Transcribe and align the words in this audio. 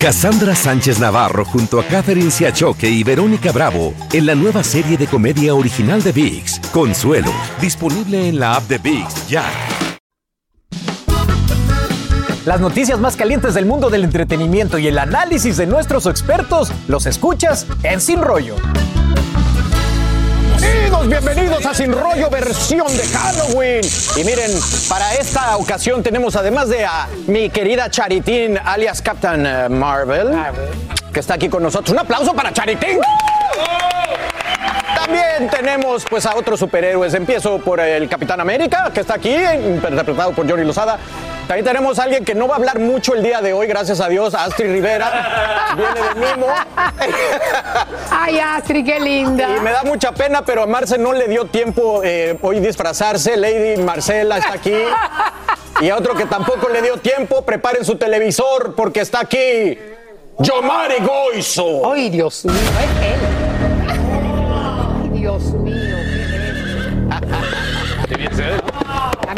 Cassandra 0.00 0.54
Sánchez 0.54 1.00
Navarro 1.00 1.44
junto 1.44 1.80
a 1.80 1.84
Catherine 1.84 2.30
Siachoque 2.30 2.88
y 2.88 3.02
Verónica 3.02 3.50
Bravo 3.50 3.94
en 4.12 4.26
la 4.26 4.36
nueva 4.36 4.62
serie 4.62 4.96
de 4.96 5.08
comedia 5.08 5.56
original 5.56 6.00
de 6.04 6.12
VIX, 6.12 6.60
Consuelo, 6.72 7.32
disponible 7.60 8.28
en 8.28 8.38
la 8.38 8.54
app 8.54 8.62
de 8.68 8.78
VIX 8.78 9.26
ya. 9.26 9.44
Las 12.46 12.60
noticias 12.60 13.00
más 13.00 13.16
calientes 13.16 13.54
del 13.54 13.66
mundo 13.66 13.90
del 13.90 14.04
entretenimiento 14.04 14.78
y 14.78 14.86
el 14.86 15.00
análisis 15.00 15.56
de 15.56 15.66
nuestros 15.66 16.06
expertos 16.06 16.70
los 16.86 17.04
escuchas 17.06 17.66
en 17.82 18.00
Sin 18.00 18.22
Rollo. 18.22 18.54
Bienvenidos, 20.60 21.08
bienvenidos 21.08 21.66
a 21.66 21.72
Sin 21.72 21.92
Rollo 21.92 22.28
versión 22.30 22.88
de 22.88 23.06
Halloween. 23.06 23.80
Y 24.16 24.24
miren, 24.24 24.50
para 24.88 25.14
esta 25.14 25.56
ocasión 25.56 26.02
tenemos 26.02 26.34
además 26.34 26.68
de 26.68 26.84
a 26.84 27.08
mi 27.28 27.48
querida 27.48 27.88
Charitín, 27.88 28.58
alias 28.64 29.00
Captain 29.00 29.46
eh, 29.46 29.68
Marvel, 29.68 30.30
que 31.12 31.20
está 31.20 31.34
aquí 31.34 31.48
con 31.48 31.62
nosotros. 31.62 31.90
Un 31.92 32.00
aplauso 32.00 32.34
para 32.34 32.52
Charitín. 32.52 32.98
También 35.08 35.48
tenemos 35.48 36.04
pues 36.04 36.26
a 36.26 36.36
otros 36.36 36.60
superhéroes. 36.60 37.14
Empiezo 37.14 37.58
por 37.60 37.80
el 37.80 38.06
Capitán 38.10 38.40
América, 38.42 38.90
que 38.92 39.00
está 39.00 39.14
aquí, 39.14 39.34
interpretado 39.34 40.32
por 40.32 40.48
Johnny 40.48 40.64
Lozada. 40.64 40.98
También 41.46 41.64
tenemos 41.64 41.98
a 41.98 42.02
alguien 42.02 42.26
que 42.26 42.34
no 42.34 42.46
va 42.46 42.56
a 42.56 42.58
hablar 42.58 42.78
mucho 42.78 43.14
el 43.14 43.22
día 43.22 43.40
de 43.40 43.54
hoy, 43.54 43.66
gracias 43.66 44.00
a 44.00 44.08
Dios, 44.08 44.34
Astrid 44.34 44.70
Rivera. 44.70 45.72
Viene 45.76 46.08
de 46.08 46.36
mimo. 46.36 46.46
Ay, 48.10 48.38
Astrid, 48.38 48.84
qué 48.84 49.00
linda. 49.00 49.48
Y 49.56 49.60
me 49.60 49.70
da 49.70 49.82
mucha 49.82 50.12
pena, 50.12 50.44
pero 50.44 50.64
a 50.64 50.66
Marce 50.66 50.98
no 50.98 51.14
le 51.14 51.26
dio 51.26 51.46
tiempo 51.46 52.02
eh, 52.04 52.36
hoy 52.42 52.60
disfrazarse. 52.60 53.34
Lady 53.38 53.82
Marcela 53.82 54.36
está 54.36 54.52
aquí. 54.52 54.76
Y 55.80 55.88
a 55.88 55.96
otro 55.96 56.14
que 56.14 56.26
tampoco 56.26 56.68
le 56.68 56.82
dio 56.82 56.98
tiempo, 56.98 57.40
preparen 57.46 57.82
su 57.82 57.96
televisor 57.96 58.74
porque 58.74 59.00
está 59.00 59.20
aquí. 59.20 59.78
Yomari 60.40 60.96
Goizo. 61.00 61.90
Ay, 61.90 62.10
Dios 62.10 62.44
mío, 62.44 62.54
es 62.54 63.06
él. 63.06 63.47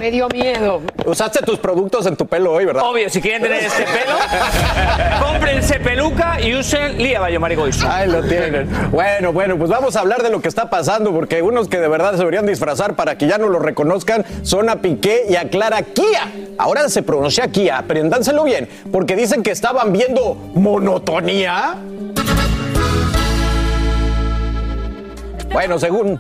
Me 0.01 0.11
dio 0.11 0.29
miedo. 0.29 0.81
Usaste 1.05 1.43
tus 1.43 1.59
productos 1.59 2.06
en 2.06 2.17
tu 2.17 2.27
pelo 2.27 2.53
hoy, 2.53 2.65
¿verdad? 2.65 2.84
Obvio, 2.84 3.11
si 3.11 3.20
quieren 3.20 3.43
tener 3.43 3.62
este 3.65 3.83
pelo, 3.83 4.17
cómprense 5.23 5.79
peluca 5.79 6.41
y 6.41 6.55
usen 6.55 6.97
Lía 6.97 7.20
Bayo 7.20 7.39
Marigoiso. 7.39 7.87
Ahí 7.89 8.09
lo 8.09 8.23
tienen. 8.23 8.69
Bueno, 8.91 9.33
bueno, 9.33 9.59
pues 9.59 9.69
vamos 9.69 9.97
a 9.97 10.01
hablar 10.01 10.23
de 10.23 10.31
lo 10.31 10.41
que 10.41 10.48
está 10.48 10.71
pasando, 10.71 11.12
porque 11.12 11.43
unos 11.43 11.69
que 11.69 11.78
de 11.78 11.89
verdad 11.89 12.12
se 12.12 12.19
deberían 12.19 12.47
disfrazar 12.47 12.95
para 12.95 13.19
que 13.19 13.27
ya 13.27 13.37
no 13.37 13.48
lo 13.48 13.59
reconozcan 13.59 14.25
son 14.43 14.71
a 14.71 14.77
Piqué 14.77 15.25
y 15.28 15.37
a 15.37 15.51
Clara 15.51 15.83
Kia. 15.83 16.33
Ahora 16.56 16.89
se 16.89 17.03
pronuncia 17.03 17.48
Kia, 17.48 17.78
aprendánselo 17.78 18.45
bien, 18.45 18.69
porque 18.91 19.17
dicen 19.17 19.43
que 19.43 19.51
estaban 19.51 19.93
viendo 19.93 20.34
monotonía. 20.55 21.75
Bueno, 25.53 25.78
según, 25.78 26.19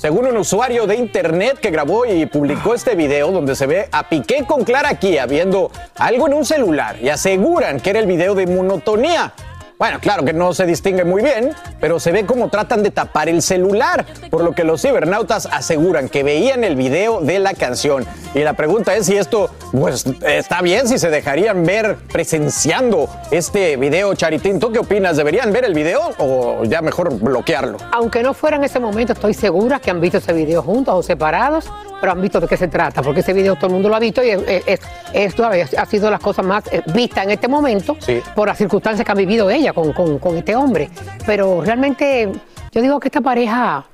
según 0.00 0.26
un 0.26 0.38
usuario 0.38 0.86
de 0.86 0.96
internet 0.96 1.58
que 1.60 1.70
grabó 1.70 2.06
y 2.06 2.24
publicó 2.24 2.74
este 2.74 2.94
video 2.94 3.30
donde 3.32 3.54
se 3.54 3.66
ve 3.66 3.90
a 3.92 4.08
Piqué 4.08 4.46
con 4.46 4.64
Clara 4.64 4.94
Kia 4.94 5.26
viendo 5.26 5.70
algo 5.96 6.26
en 6.26 6.32
un 6.32 6.46
celular 6.46 6.96
y 7.02 7.10
aseguran 7.10 7.80
que 7.80 7.90
era 7.90 7.98
el 7.98 8.06
video 8.06 8.34
de 8.34 8.46
monotonía. 8.46 9.34
Bueno, 9.80 9.98
claro 9.98 10.26
que 10.26 10.34
no 10.34 10.52
se 10.52 10.66
distingue 10.66 11.04
muy 11.04 11.22
bien, 11.22 11.54
pero 11.80 11.98
se 11.98 12.12
ve 12.12 12.26
como 12.26 12.50
tratan 12.50 12.82
de 12.82 12.90
tapar 12.90 13.30
el 13.30 13.40
celular, 13.40 14.04
por 14.28 14.44
lo 14.44 14.52
que 14.52 14.62
los 14.62 14.82
cibernautas 14.82 15.46
aseguran 15.50 16.10
que 16.10 16.22
veían 16.22 16.64
el 16.64 16.76
video 16.76 17.22
de 17.22 17.38
la 17.38 17.54
canción. 17.54 18.04
Y 18.34 18.40
la 18.40 18.52
pregunta 18.52 18.94
es 18.94 19.06
si 19.06 19.16
esto, 19.16 19.48
pues, 19.72 20.04
está 20.20 20.60
bien, 20.60 20.86
si 20.86 20.98
se 20.98 21.08
dejarían 21.08 21.64
ver 21.64 21.96
presenciando 22.12 23.08
este 23.30 23.78
video, 23.78 24.14
Charitín. 24.14 24.60
¿Tú 24.60 24.70
qué 24.70 24.80
opinas? 24.80 25.16
¿Deberían 25.16 25.50
ver 25.50 25.64
el 25.64 25.72
video 25.72 26.10
o 26.18 26.62
ya 26.64 26.82
mejor 26.82 27.18
bloquearlo? 27.18 27.78
Aunque 27.90 28.22
no 28.22 28.34
fuera 28.34 28.58
en 28.58 28.64
ese 28.64 28.80
momento, 28.80 29.14
estoy 29.14 29.32
segura 29.32 29.80
que 29.80 29.90
han 29.90 30.02
visto 30.02 30.18
ese 30.18 30.34
video 30.34 30.60
juntos 30.60 30.94
o 30.94 31.02
separados, 31.02 31.72
pero 32.00 32.12
han 32.12 32.20
visto 32.20 32.40
de 32.40 32.48
qué 32.48 32.56
se 32.56 32.68
trata, 32.68 33.02
porque 33.02 33.20
ese 33.20 33.32
video 33.32 33.56
todo 33.56 33.66
el 33.66 33.72
mundo 33.74 33.88
lo 33.88 33.96
ha 33.96 34.00
visto 34.00 34.22
y 34.24 34.30
es, 34.30 34.42
es- 34.66 34.80
esto 35.12 35.44
ha 35.44 35.86
sido 35.86 36.04
de 36.06 36.10
las 36.12 36.20
cosas 36.20 36.44
más 36.46 36.64
eh, 36.72 36.82
vistas 36.94 37.24
en 37.24 37.30
este 37.32 37.48
momento 37.48 37.96
Sí. 38.00 38.20
por 38.34 38.48
las 38.48 38.56
circunstancias 38.58 39.04
que 39.04 39.12
ha 39.12 39.14
vivido 39.14 39.50
ella 39.50 39.72
con, 39.72 39.92
con- 39.92 40.18
con 40.18 40.36
este 40.36 40.54
hombre. 40.56 40.88
Pero 41.26 41.62
realmente 41.62 42.30
yo 42.72 42.80
digo 42.82 42.98
que 43.00 43.08
esta 43.08 43.20
pareja, 43.20 43.84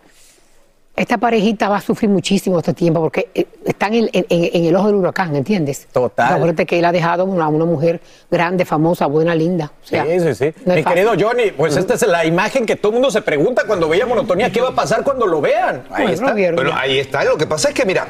esta 0.97 1.19
parejita 1.19 1.69
va 1.69 1.77
a 1.77 1.81
sufrir 1.81 2.09
muchísimo 2.11 2.59
este 2.59 2.73
tiempo 2.73 3.01
porque 3.01 3.29
eh, 3.35 3.47
están 3.67 3.93
en, 3.95 4.09
en- 4.13 4.27
en 4.31 4.65
el 4.65 4.75
ojo 4.77 4.87
del 4.87 4.97
huracán, 4.97 5.37
¿entiendes? 5.37 5.87
Total. 5.93 6.33
Acuérdate 6.35 6.65
que 6.65 6.79
él 6.79 6.85
ha 6.87 6.93
dejado 6.93 7.25
una, 7.27 7.49
una 7.49 7.67
mujer 7.67 8.01
grande, 8.31 8.65
famosa, 8.65 9.07
buena, 9.07 9.35
linda. 9.35 9.73
O 9.83 9.87
sea, 9.87 10.05
sí, 10.05 10.21
sí, 10.21 10.35
sí. 10.35 10.55
no 10.65 10.75
Mi 10.75 10.83
querido 10.83 11.13
Johnny, 11.19 11.51
pues 11.57 11.77
esta 11.77 11.95
es 11.95 12.07
la 12.07 12.25
imagen 12.25 12.65
que 12.65 12.77
todo 12.77 12.91
el 12.93 12.95
mundo 12.95 13.11
se 13.11 13.21
pregunta 13.23 13.65
cuando 13.67 13.89
veía 13.89 14.07
monotonía. 14.07 14.51
¿Qué 14.51 14.61
va 14.61 14.71
a 14.71 14.75
pasar 14.75 15.05
cuando 15.05 15.27
lo 15.27 15.41
vean? 15.41 15.83
Ahí 15.91 16.05
Bueno, 16.07 16.11
está. 16.13 16.33
vieron 16.33 16.57
Bueno, 16.57 16.71
ahí 16.75 16.99
está. 16.99 17.25
Lo 17.25 17.37
que 17.37 17.47
pasa 17.47 17.69
es 17.69 17.75
que, 17.75 17.85
mira, 17.85 18.09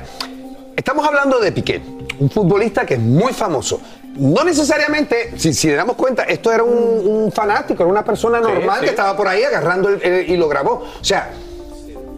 estamos 0.76 1.04
hablando 1.06 1.41
de 1.41 1.50
Piqué, 1.53 1.80
un 2.20 2.30
futbolista 2.30 2.86
que 2.86 2.94
es 2.94 3.00
muy 3.00 3.32
famoso. 3.32 3.80
No 4.16 4.44
necesariamente, 4.44 5.32
si, 5.36 5.53
si 5.53 5.68
le 5.68 5.74
damos 5.74 5.97
cuenta, 5.97 6.22
esto 6.22 6.53
era 6.53 6.62
un, 6.62 6.72
un 7.06 7.32
fanático, 7.32 7.82
era 7.82 7.91
una 7.91 8.04
persona 8.04 8.41
normal 8.41 8.78
sí. 8.78 8.84
que 8.84 8.91
estaba 8.91 9.16
por 9.16 9.28
ahí 9.28 9.42
agarrando 9.42 9.88
el- 9.91 10.03
el- 10.03 10.30
y 10.30 10.36
lo 10.36 10.48
grabó. 10.48 10.84
O 11.00 11.04
sea, 11.04 11.30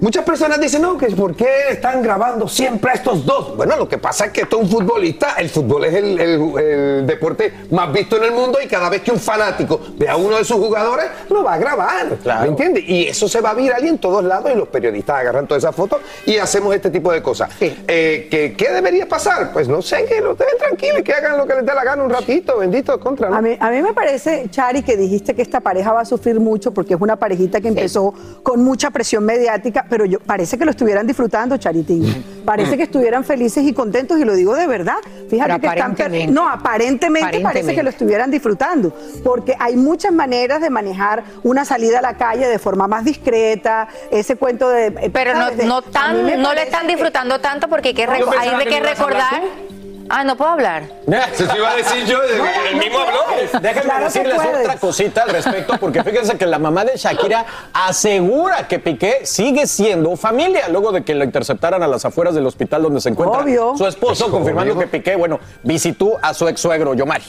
muchas 0.01 0.25
personas 0.25 0.61
dicen, 0.61 0.83
no, 0.83 0.97
que 0.97 1.07
por 1.09 1.35
qué 1.35 1.47
están 1.71 2.03
grabando 2.03 2.49
siempre 2.49 2.91
a 2.93 2.95
estos 2.95 3.25
dos. 3.25 3.57
Bueno, 3.57 3.77
lo 3.77 3.89
que 3.89 3.99
pasa 3.99 4.27
es 4.27 4.33
que 4.33 4.43
esto 4.43 4.57
es 4.59 4.63
un 4.65 4.69
futbolista, 4.71 5.35
el 5.39 5.49
fútbol 5.49 5.85
es 5.85 5.95
el, 5.95 6.19
el- 6.21 6.59
el 6.59 7.07
deporte 7.07 7.53
más 7.71 7.93
visto 7.93 8.17
en 8.17 8.25
el 8.25 8.33
mundo 8.33 8.59
y 8.63 8.67
cada 8.67 8.89
vez 8.89 9.03
que 9.03 9.11
un 9.11 9.19
fanático 9.19 9.81
ve 9.97 10.09
a 10.09 10.17
uno 10.17 10.37
de 10.37 10.45
sus 10.45 10.57
jugadores, 10.57 11.07
lo 11.31 11.43
va 11.45 11.55
a 11.55 11.59
grabar. 11.59 12.17
Claro. 12.23 12.43
¿Me 12.43 12.49
entiendes? 12.49 12.85
Y 12.87 13.07
eso 13.07 13.29
se 13.29 13.41
va 13.41 13.51
a 13.51 13.55
viral 13.55 13.85
y 13.85 13.89
en 13.89 13.99
todos 13.99 14.23
lados 14.25 14.51
y 14.53 14.57
los 14.57 14.69
periodistas 14.69 15.17
agarran 15.17 15.47
todas 15.47 15.63
esas 15.65 15.75
fotos 15.75 16.01
y 16.27 16.37
hacemos 16.39 16.75
este 16.75 16.91
tipo 16.91 17.13
de 17.13 17.23
cosas. 17.23 17.51
Sí. 17.59 17.77
Eh, 17.87 18.29
¿qué, 18.31 18.55
qué 18.57 18.71
debería 18.73 19.09
pasar? 19.09 19.53
Pues 19.53 19.69
no 19.69 19.83
sé, 19.83 20.05
que 20.05 20.21
lo 20.21 20.35
dejen 20.35 20.59
tranquilos 20.59 21.01
y 21.01 21.03
que 21.03 21.13
hagan 21.13 21.37
lo 21.37 21.47
que 21.47 21.55
les 21.55 21.67
dé 21.67 21.75
la 21.75 21.85
gana 21.85 22.03
un 22.03 22.11
ratito, 22.11 22.59
bendito, 22.59 22.99
contra. 23.01 23.31
¿no? 23.31 23.37
A 23.37 23.41
mí, 23.43 23.57
a 23.59 23.71
mí 23.71 23.83
me 23.83 23.93
parece, 23.93 24.47
Chari, 24.51 24.83
que 24.83 24.97
dijiste 24.97 25.35
que 25.35 25.43
esta 25.43 25.61
pareja 25.61 25.93
va 25.93 26.03
a 26.03 26.05
sufrir 26.05 26.39
mucho 26.41 26.73
porque 26.73 26.95
es 26.95 27.01
una 27.01 27.17
parejita 27.17 27.61
que 27.61 27.69
empezó 27.69 28.15
con 28.43 28.63
mucha 28.63 28.91
presión 28.91 29.25
mediática, 29.25 29.87
pero 29.89 30.05
yo 30.05 30.21
parece 30.21 30.59
que 30.59 30.65
lo 30.65 30.71
estuvieran 30.71 31.07
disfrutando, 31.07 31.57
Charitín. 31.57 32.25
Parece 32.45 32.77
que 32.77 32.85
estuvieran 32.85 33.25
felices 33.25 33.65
y 33.65 33.73
contentos 33.73 34.19
y 34.19 34.25
lo 34.25 34.35
digo 34.35 34.55
de 34.55 34.67
verdad. 34.67 34.97
Fíjate 35.29 35.51
Pero 35.51 35.61
que 35.61 35.67
están 35.67 35.91
aparentemente. 35.93 36.33
no, 36.33 36.49
aparentemente, 36.49 37.41
parece 37.41 37.75
que 37.75 37.83
lo 37.83 37.91
estuvieran 37.91 38.31
disfrutando, 38.31 38.95
porque 39.23 39.55
hay 39.59 39.77
muchas 39.77 40.13
maneras 40.13 40.61
de 40.61 40.71
manejar 40.71 41.25
una 41.43 41.65
salida 41.65 41.99
a 41.99 42.03
la 42.03 42.15
calle 42.17 42.47
de 42.47 42.59
forma 42.59 42.87
más 42.89 43.05
discreta, 43.05 43.89
ese 44.11 44.37
cuento 44.37 44.69
de 44.71 44.87
eh, 44.87 45.11
Pero 45.13 45.35
no, 45.35 45.51
no, 45.65 45.83
tan, 45.83 46.41
no 46.43 46.55
le 46.55 46.63
están 46.63 46.87
que- 46.87 46.95
disfrutando 46.95 47.41
tanto 47.41 47.69
porque 47.69 47.89
hay, 47.91 47.95
que 47.95 48.05
hay 48.05 48.67
que 48.67 48.81
recordar. 48.81 49.43
Ah, 50.11 50.25
no 50.25 50.37
puedo 50.37 50.51
hablar. 50.51 50.85
Se 51.35 51.47
te 51.47 51.57
iba 51.57 51.71
a 51.71 51.77
decir 51.77 52.05
yo, 52.07 52.19
el 52.23 52.77
mismo 52.77 52.99
habló. 52.99 53.21
Déjenme 53.61 53.83
Claro 53.83 54.05
decirles 54.05 54.39
otra 54.39 54.77
cosita 54.77 55.23
al 55.23 55.31
respecto, 55.31 55.75
porque 55.79 56.03
fíjense 56.03 56.37
que 56.37 56.47
la 56.47 56.59
mamá 56.59 56.85
de 56.85 56.97
Shakira 56.97 57.45
asegura 57.73 58.67
que 58.69 58.79
Piqué 58.79 59.21
sigue 59.25 59.67
siendo 59.67 60.17
familia, 60.17 60.69
luego 60.69 60.93
de 60.93 61.03
que 61.05 61.15
lo 61.15 61.25
interceptaran 61.25 61.83
a 61.83 61.87
las 61.87 62.05
afueras 62.05 62.35
del 62.35 62.47
hospital 62.47 62.83
donde 62.83 63.01
se 63.01 63.11
encuentra 63.11 63.41
Obvio. 63.43 63.75
su 63.77 63.87
esposo, 63.87 64.31
confirmando 64.31 64.79
que 64.79 64.87
Piqué, 64.87 65.17
bueno, 65.17 65.39
visitó 65.63 66.19
a 66.23 66.35
su 66.35 66.49
ex 66.49 66.61
suegro, 66.61 66.95
Yomari. 66.95 67.25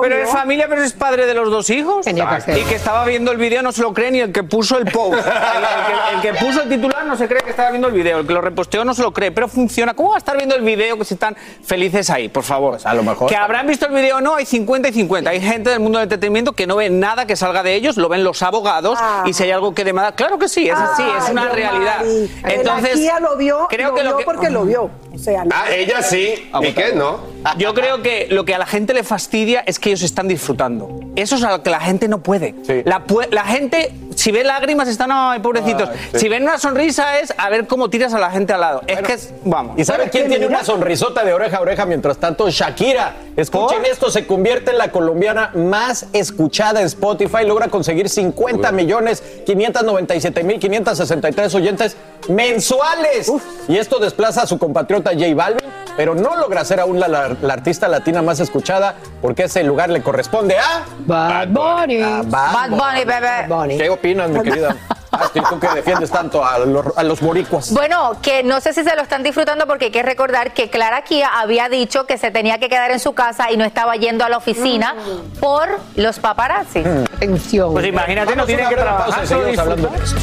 Pero 0.00 0.16
es 0.16 0.30
familia, 0.30 0.66
pero 0.68 0.82
es 0.82 0.92
padre 0.92 1.26
de 1.26 1.34
los 1.34 1.50
dos 1.50 1.68
hijos. 1.70 2.04
Tenía 2.04 2.38
que. 2.44 2.58
Y 2.58 2.64
que 2.64 2.74
estaba 2.76 3.04
viendo 3.04 3.30
el 3.32 3.38
video 3.38 3.62
no 3.62 3.72
se 3.72 3.82
lo 3.82 3.92
cree 3.92 4.10
ni 4.10 4.20
el 4.20 4.32
que 4.32 4.42
puso 4.42 4.78
el 4.78 4.84
post. 4.90 5.14
El, 5.22 6.14
el 6.14 6.20
que, 6.22 6.28
el 6.28 6.34
que 6.36 6.44
puso 6.44 6.62
el 6.62 6.68
titular 6.68 7.04
no 7.04 7.16
se 7.16 7.28
cree 7.28 7.42
que 7.42 7.50
estaba 7.50 7.70
viendo 7.70 7.88
el 7.88 7.94
video. 7.94 8.18
El 8.20 8.26
que 8.26 8.32
lo 8.32 8.40
reposteó 8.40 8.84
no 8.84 8.94
se 8.94 9.02
lo 9.02 9.12
cree. 9.12 9.30
Pero 9.32 9.48
funciona. 9.48 9.94
¿Cómo 9.94 10.10
va 10.10 10.16
a 10.16 10.18
estar 10.18 10.36
viendo 10.36 10.54
el 10.54 10.62
video 10.62 10.96
que 10.98 11.04
si 11.04 11.14
están 11.14 11.36
felices 11.64 12.08
ahí, 12.10 12.28
por 12.28 12.42
favor? 12.42 12.78
a 12.82 12.94
lo 12.94 13.02
mejor. 13.02 13.28
Que 13.28 13.36
habrán 13.36 13.66
visto 13.66 13.86
el 13.86 13.92
video 13.92 14.18
o 14.18 14.20
no, 14.20 14.34
hay 14.36 14.46
50 14.46 14.88
y 14.88 14.92
50. 14.92 15.30
Hay 15.30 15.40
gente 15.40 15.70
del 15.70 15.80
mundo 15.80 15.98
del 15.98 16.04
entretenimiento 16.06 16.52
que 16.52 16.66
no 16.66 16.76
ve 16.76 16.90
nada 16.90 17.26
que 17.26 17.36
salga 17.36 17.62
de 17.62 17.74
ellos, 17.74 17.96
lo 17.96 18.08
ven 18.08 18.24
los 18.24 18.42
abogados. 18.42 18.98
Ah. 19.00 19.24
Y 19.26 19.32
si 19.32 19.42
hay 19.44 19.50
algo 19.50 19.74
que 19.74 19.84
demanda. 19.84 20.12
Claro 20.12 20.38
que 20.38 20.48
sí, 20.48 20.68
es 20.68 20.76
así, 20.78 21.02
es 21.18 21.28
una 21.30 21.48
realidad. 21.48 22.00
Que 22.02 22.54
Entonces. 22.54 22.94
Kia 22.94 23.20
lo 23.20 23.36
vio, 23.36 23.66
creo 23.68 23.88
lo 23.90 23.94
que 23.94 24.02
lo 24.04 24.16
que- 24.16 24.24
porque 24.24 24.50
lo 24.50 24.64
vio. 24.64 24.90
O 25.14 25.18
sea, 25.18 25.44
Ah, 25.52 25.66
ella 25.70 26.02
sí, 26.02 26.48
Ah, 26.52 26.60
Piqué 26.60 26.92
no. 26.94 27.20
Yo 27.58 27.74
creo 27.74 28.02
que 28.02 28.28
lo 28.30 28.44
que 28.44 28.54
a 28.54 28.58
la 28.58 28.66
gente 28.66 28.94
le 28.94 29.02
fastidia 29.04 29.60
es 29.66 29.78
que 29.78 29.90
ellos 29.90 30.02
están 30.02 30.28
disfrutando. 30.28 31.00
Eso 31.16 31.34
es 31.34 31.40
lo 31.42 31.62
que 31.62 31.70
la 31.70 31.80
gente 31.80 32.08
no 32.08 32.22
puede. 32.22 32.54
Sí. 32.66 32.82
La, 32.84 33.06
pu- 33.06 33.28
la 33.30 33.44
gente, 33.44 33.92
si 34.22 34.30
ve 34.30 34.44
lágrimas, 34.44 34.86
están, 34.86 35.10
ay, 35.12 35.40
pobrecitos. 35.40 35.88
Sí. 36.12 36.20
Si 36.20 36.28
ven 36.28 36.44
una 36.44 36.56
sonrisa, 36.56 37.18
es 37.18 37.34
a 37.36 37.48
ver 37.50 37.66
cómo 37.66 37.90
tiras 37.90 38.14
a 38.14 38.20
la 38.20 38.30
gente 38.30 38.52
al 38.52 38.60
lado. 38.60 38.82
es 38.86 39.00
que, 39.00 39.12
es- 39.14 39.34
vamos. 39.44 39.76
¿Y 39.76 39.84
saben 39.84 40.08
quién 40.10 40.28
tiene 40.28 40.46
una 40.46 40.62
sonrisota 40.62 41.24
de 41.24 41.32
oreja 41.32 41.56
a 41.56 41.60
oreja 41.60 41.86
mientras 41.86 42.18
tanto? 42.18 42.48
Shakira. 42.48 43.16
Escuchen 43.36 43.78
¿Por? 43.78 43.86
esto, 43.90 44.10
se 44.12 44.24
convierte 44.26 44.70
en 44.70 44.78
la 44.78 44.92
colombiana 44.92 45.50
más 45.54 46.06
escuchada 46.12 46.80
en 46.80 46.86
Spotify, 46.86 47.44
logra 47.44 47.66
conseguir 47.66 48.08
50 48.08 48.70
millones 48.70 49.22
597 49.44 50.44
mil 50.44 50.60
563 50.60 51.54
oyentes 51.56 51.96
mensuales. 52.28 53.32
Y 53.68 53.76
esto 53.76 53.98
desplaza 53.98 54.42
a 54.42 54.46
su 54.46 54.56
compatriota 54.58 55.10
J 55.12 55.34
Balvin 55.34 55.81
pero 55.96 56.14
no 56.14 56.36
logra 56.36 56.64
ser 56.64 56.80
aún 56.80 56.98
la, 57.00 57.08
la- 57.08 57.36
la 57.40 57.52
artista 57.54 57.88
latina 57.88 58.22
más 58.22 58.40
escuchada 58.40 58.94
porque 59.20 59.44
ese 59.44 59.62
lugar 59.64 59.90
le 59.90 60.02
corresponde 60.02 60.56
a... 60.58 60.84
Bad 61.06 61.48
Bunny. 61.48 62.00
a 62.02 62.22
Bad 62.24 62.70
Bunny, 62.70 63.04
bebé. 63.04 63.46
Bad 63.46 63.48
Bunny. 63.48 63.78
¿Qué 63.78 63.90
opinas, 63.90 64.30
mi 64.30 64.40
querida? 64.42 64.76
Asti, 65.12 65.40
tú 65.46 65.60
que 65.60 65.68
defiendes 65.68 66.10
tanto 66.10 66.42
a 66.42 66.58
los, 66.60 66.96
a 66.96 67.02
los 67.02 67.20
boricuas. 67.20 67.70
Bueno, 67.72 68.16
que 68.22 68.42
no 68.42 68.62
sé 68.62 68.72
si 68.72 68.82
se 68.82 68.96
lo 68.96 69.02
están 69.02 69.22
disfrutando 69.22 69.66
porque 69.66 69.86
hay 69.86 69.90
que 69.90 70.02
recordar 70.02 70.54
que 70.54 70.70
Clara 70.70 71.02
Kia 71.04 71.28
había 71.38 71.68
dicho 71.68 72.06
que 72.06 72.16
se 72.16 72.30
tenía 72.30 72.56
que 72.58 72.70
quedar 72.70 72.90
en 72.92 72.98
su 72.98 73.12
casa 73.12 73.50
y 73.52 73.58
no 73.58 73.64
estaba 73.66 73.94
yendo 73.96 74.24
a 74.24 74.30
la 74.30 74.38
oficina 74.38 74.94
por 75.38 75.68
los 75.96 76.18
paparazzi. 76.18 76.78
Atención. 77.16 77.74
Pues 77.74 77.84
imagínate, 77.86 78.34
no 78.34 78.46
tiene 78.46 78.66
que 78.70 78.74
trabajar. 78.74 79.04
pausa 79.10 79.22
y 79.22 79.26
solo 79.26 79.40
seguimos 79.42 79.58
hablando 79.58 79.88
de 79.88 79.96
esto. 80.02 80.16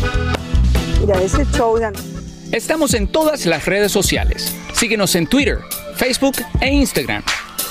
Mira, 1.01 1.21
ese 1.21 1.45
show. 1.51 1.77
Estamos 2.51 2.95
en 2.95 3.12
todas 3.12 3.45
las 3.45 3.66
redes 3.68 3.92
sociales. 3.92 4.56
Síguenos 4.80 5.14
en 5.16 5.28
Twitter, 5.28 5.60
Facebook 5.98 6.38
e 6.62 6.70
Instagram. 6.72 7.22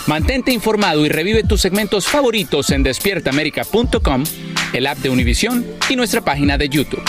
Mantente 0.07 0.53
informado 0.53 1.07
y 1.07 1.09
revive 1.09 1.43
tus 1.43 1.63
segmentos 1.63 2.07
favoritos 2.07 2.69
en 2.69 2.83
despiertaamerica.com, 2.83 4.25
el 4.75 4.87
app 4.87 4.99
de 4.99 5.09
Univision 5.09 5.65
y 5.89 5.97
nuestra 5.97 6.21
página 6.21 6.59
de 6.59 6.69
YouTube. 6.69 7.03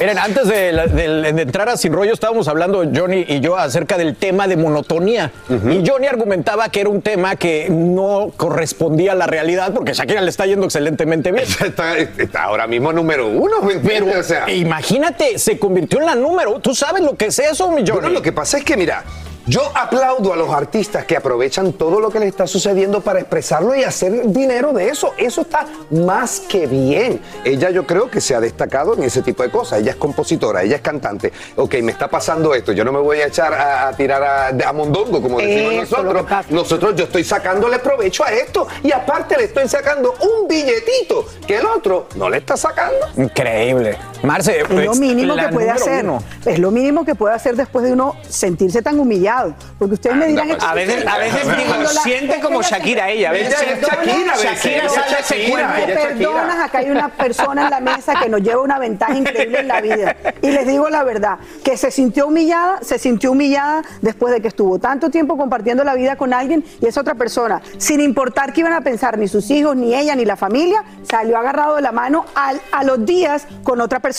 Miren, 0.00 0.18
antes 0.18 0.48
de, 0.48 0.72
la- 0.72 0.86
de- 0.86 1.32
de 1.34 1.42
entrar 1.42 1.68
a 1.68 1.76
Sin 1.76 1.92
Rollo, 1.92 2.14
estábamos 2.14 2.48
hablando 2.48 2.82
Johnny 2.94 3.24
y 3.28 3.40
yo 3.40 3.56
acerca 3.58 3.98
del 3.98 4.16
tema 4.16 4.48
de 4.48 4.56
monotonía. 4.56 5.30
Y 5.48 5.86
Johnny 5.86 6.06
argumentaba 6.06 6.70
que 6.70 6.80
era 6.80 6.88
un 6.88 7.02
tema 7.02 7.36
que 7.36 7.68
no 7.70 8.32
correspondía 8.36 9.12
a 9.12 9.14
la 9.14 9.26
realidad 9.26 9.72
porque 9.74 9.92
Shakira 9.92 10.22
le 10.22 10.30
está 10.30 10.46
yendo 10.46 10.64
excelentemente 10.64 11.30
bien. 11.32 11.44
Está, 11.44 11.98
está 11.98 12.44
ahora 12.44 12.66
mismo 12.66 12.92
número 12.94 13.28
uno, 13.28 13.60
¿me 13.60 13.74
Pero 13.74 14.06
entiendes? 14.06 14.16
O 14.16 14.22
sea, 14.22 14.50
imagínate, 14.50 15.38
se 15.38 15.58
convirtió 15.58 15.98
en 16.00 16.06
la 16.06 16.14
número. 16.14 16.58
¿Tú 16.60 16.74
sabes 16.74 17.02
lo 17.02 17.14
que 17.16 17.26
es 17.26 17.38
eso, 17.38 17.68
mi 17.70 17.82
Johnny? 17.82 17.92
Bueno, 18.00 18.08
lo 18.08 18.22
que 18.22 18.32
pasa 18.32 18.56
es 18.56 18.64
que, 18.64 18.76
mira, 18.78 19.04
yo 19.46 19.62
aplaudo 19.74 20.32
a 20.32 20.36
los 20.36 20.50
artistas 20.50 21.04
que 21.04 21.16
aprovechan 21.16 21.72
todo 21.72 22.00
lo 22.00 22.10
que 22.10 22.20
les 22.20 22.28
está 22.28 22.46
sucediendo 22.46 23.00
para 23.00 23.20
expresarlo 23.20 23.74
y 23.74 23.84
hacer 23.84 24.26
dinero 24.26 24.72
de 24.72 24.88
eso. 24.88 25.12
Eso 25.16 25.42
está 25.42 25.66
más 25.90 26.40
que 26.40 26.66
bien. 26.66 27.20
Ella 27.44 27.70
yo 27.70 27.86
creo 27.86 28.10
que 28.10 28.20
se 28.20 28.34
ha 28.34 28.40
destacado 28.40 28.94
en 28.94 29.02
ese 29.02 29.22
tipo 29.22 29.42
de 29.42 29.50
cosas. 29.50 29.80
Ella 29.80 29.92
es 29.92 29.96
compositora, 29.96 30.62
ella 30.62 30.76
es 30.76 30.82
cantante. 30.82 31.32
Ok, 31.56 31.74
me 31.82 31.92
está 31.92 32.08
pasando 32.08 32.54
esto. 32.54 32.72
Yo 32.72 32.84
no 32.84 32.92
me 32.92 33.00
voy 33.00 33.20
a 33.20 33.26
echar 33.26 33.52
a, 33.54 33.88
a 33.88 33.92
tirar 33.92 34.22
a, 34.22 34.48
a 34.48 34.72
mondongo, 34.72 35.20
como 35.20 35.38
decimos 35.38 35.84
Eso, 35.84 36.02
nosotros. 36.02 36.46
Nosotros, 36.50 36.94
yo 36.96 37.04
estoy 37.04 37.24
sacándole 37.24 37.78
provecho 37.78 38.24
a 38.24 38.32
esto. 38.32 38.66
Y 38.82 38.92
aparte 38.92 39.36
le 39.36 39.44
estoy 39.44 39.68
sacando 39.68 40.14
un 40.20 40.48
billetito 40.48 41.26
que 41.46 41.56
el 41.56 41.66
otro 41.66 42.08
no 42.16 42.28
le 42.28 42.38
está 42.38 42.56
sacando. 42.56 43.06
Increíble. 43.16 43.96
Marce, 44.22 44.60
Es 44.60 44.68
lo 44.68 44.74
pues, 44.86 44.98
mínimo 45.00 45.34
que 45.34 45.48
puede 45.48 45.70
hacer. 45.70 46.04
uno. 46.04 46.22
Es 46.44 46.58
lo 46.58 46.70
mínimo 46.70 47.04
que 47.04 47.14
puede 47.14 47.34
hacer 47.34 47.56
después 47.56 47.84
de 47.84 47.92
uno 47.92 48.16
sentirse 48.28 48.82
tan 48.82 48.98
humillado. 49.00 49.54
Porque 49.78 49.94
ustedes 49.94 50.16
me 50.16 50.26
dirán... 50.26 50.48
pues, 50.48 50.62
A 50.62 50.74
veces, 50.74 51.06
a 51.06 51.18
veces 51.18 51.46
digo, 51.56 51.74
siente 52.02 52.40
como 52.40 52.60
Shakira 52.62 53.08
ella. 53.08 53.30
A 53.30 53.32
veces 53.32 53.54
Shakira. 53.80 54.34
Shakira 54.36 54.88
Shakira, 55.22 55.74
perdonas, 55.96 56.58
acá 56.60 56.78
hay 56.78 56.90
una 56.90 57.08
persona 57.08 57.64
en 57.64 57.70
la 57.70 57.80
mesa 57.80 58.14
que 58.22 58.28
nos 58.28 58.42
lleva 58.42 58.60
una 58.62 58.78
ventaja 58.78 59.14
increíble 59.16 59.60
en 59.60 59.68
la 59.68 59.80
vida. 59.80 60.16
Y 60.42 60.50
les 60.50 60.66
digo 60.66 60.90
la 60.90 61.02
verdad, 61.02 61.38
que 61.64 61.76
se 61.78 61.90
sintió 61.90 62.26
humillada, 62.26 62.80
se 62.82 62.98
sintió 62.98 63.32
humillada 63.32 63.82
después 64.02 64.34
de 64.34 64.42
que 64.42 64.48
estuvo 64.48 64.78
tanto 64.78 65.08
tiempo 65.10 65.38
compartiendo 65.38 65.82
la 65.82 65.94
vida 65.94 66.16
con 66.16 66.34
alguien 66.34 66.62
y 66.80 66.86
esa 66.86 67.00
otra 67.00 67.14
persona, 67.14 67.62
sin 67.78 68.00
importar 68.00 68.52
qué 68.52 68.60
iban 68.60 68.72
a 68.74 68.82
pensar 68.82 69.16
ni 69.18 69.28
sus 69.28 69.50
hijos, 69.50 69.76
ni 69.76 69.94
ella, 69.94 70.14
ni 70.14 70.24
la 70.26 70.36
familia, 70.36 70.84
salió 71.08 71.38
agarrado 71.38 71.76
de 71.76 71.82
la 71.82 71.92
mano 71.92 72.26
al- 72.34 72.60
a 72.72 72.84
los 72.84 73.04
días 73.06 73.46
con 73.62 73.80
otra 73.80 73.98
persona. 73.98 74.09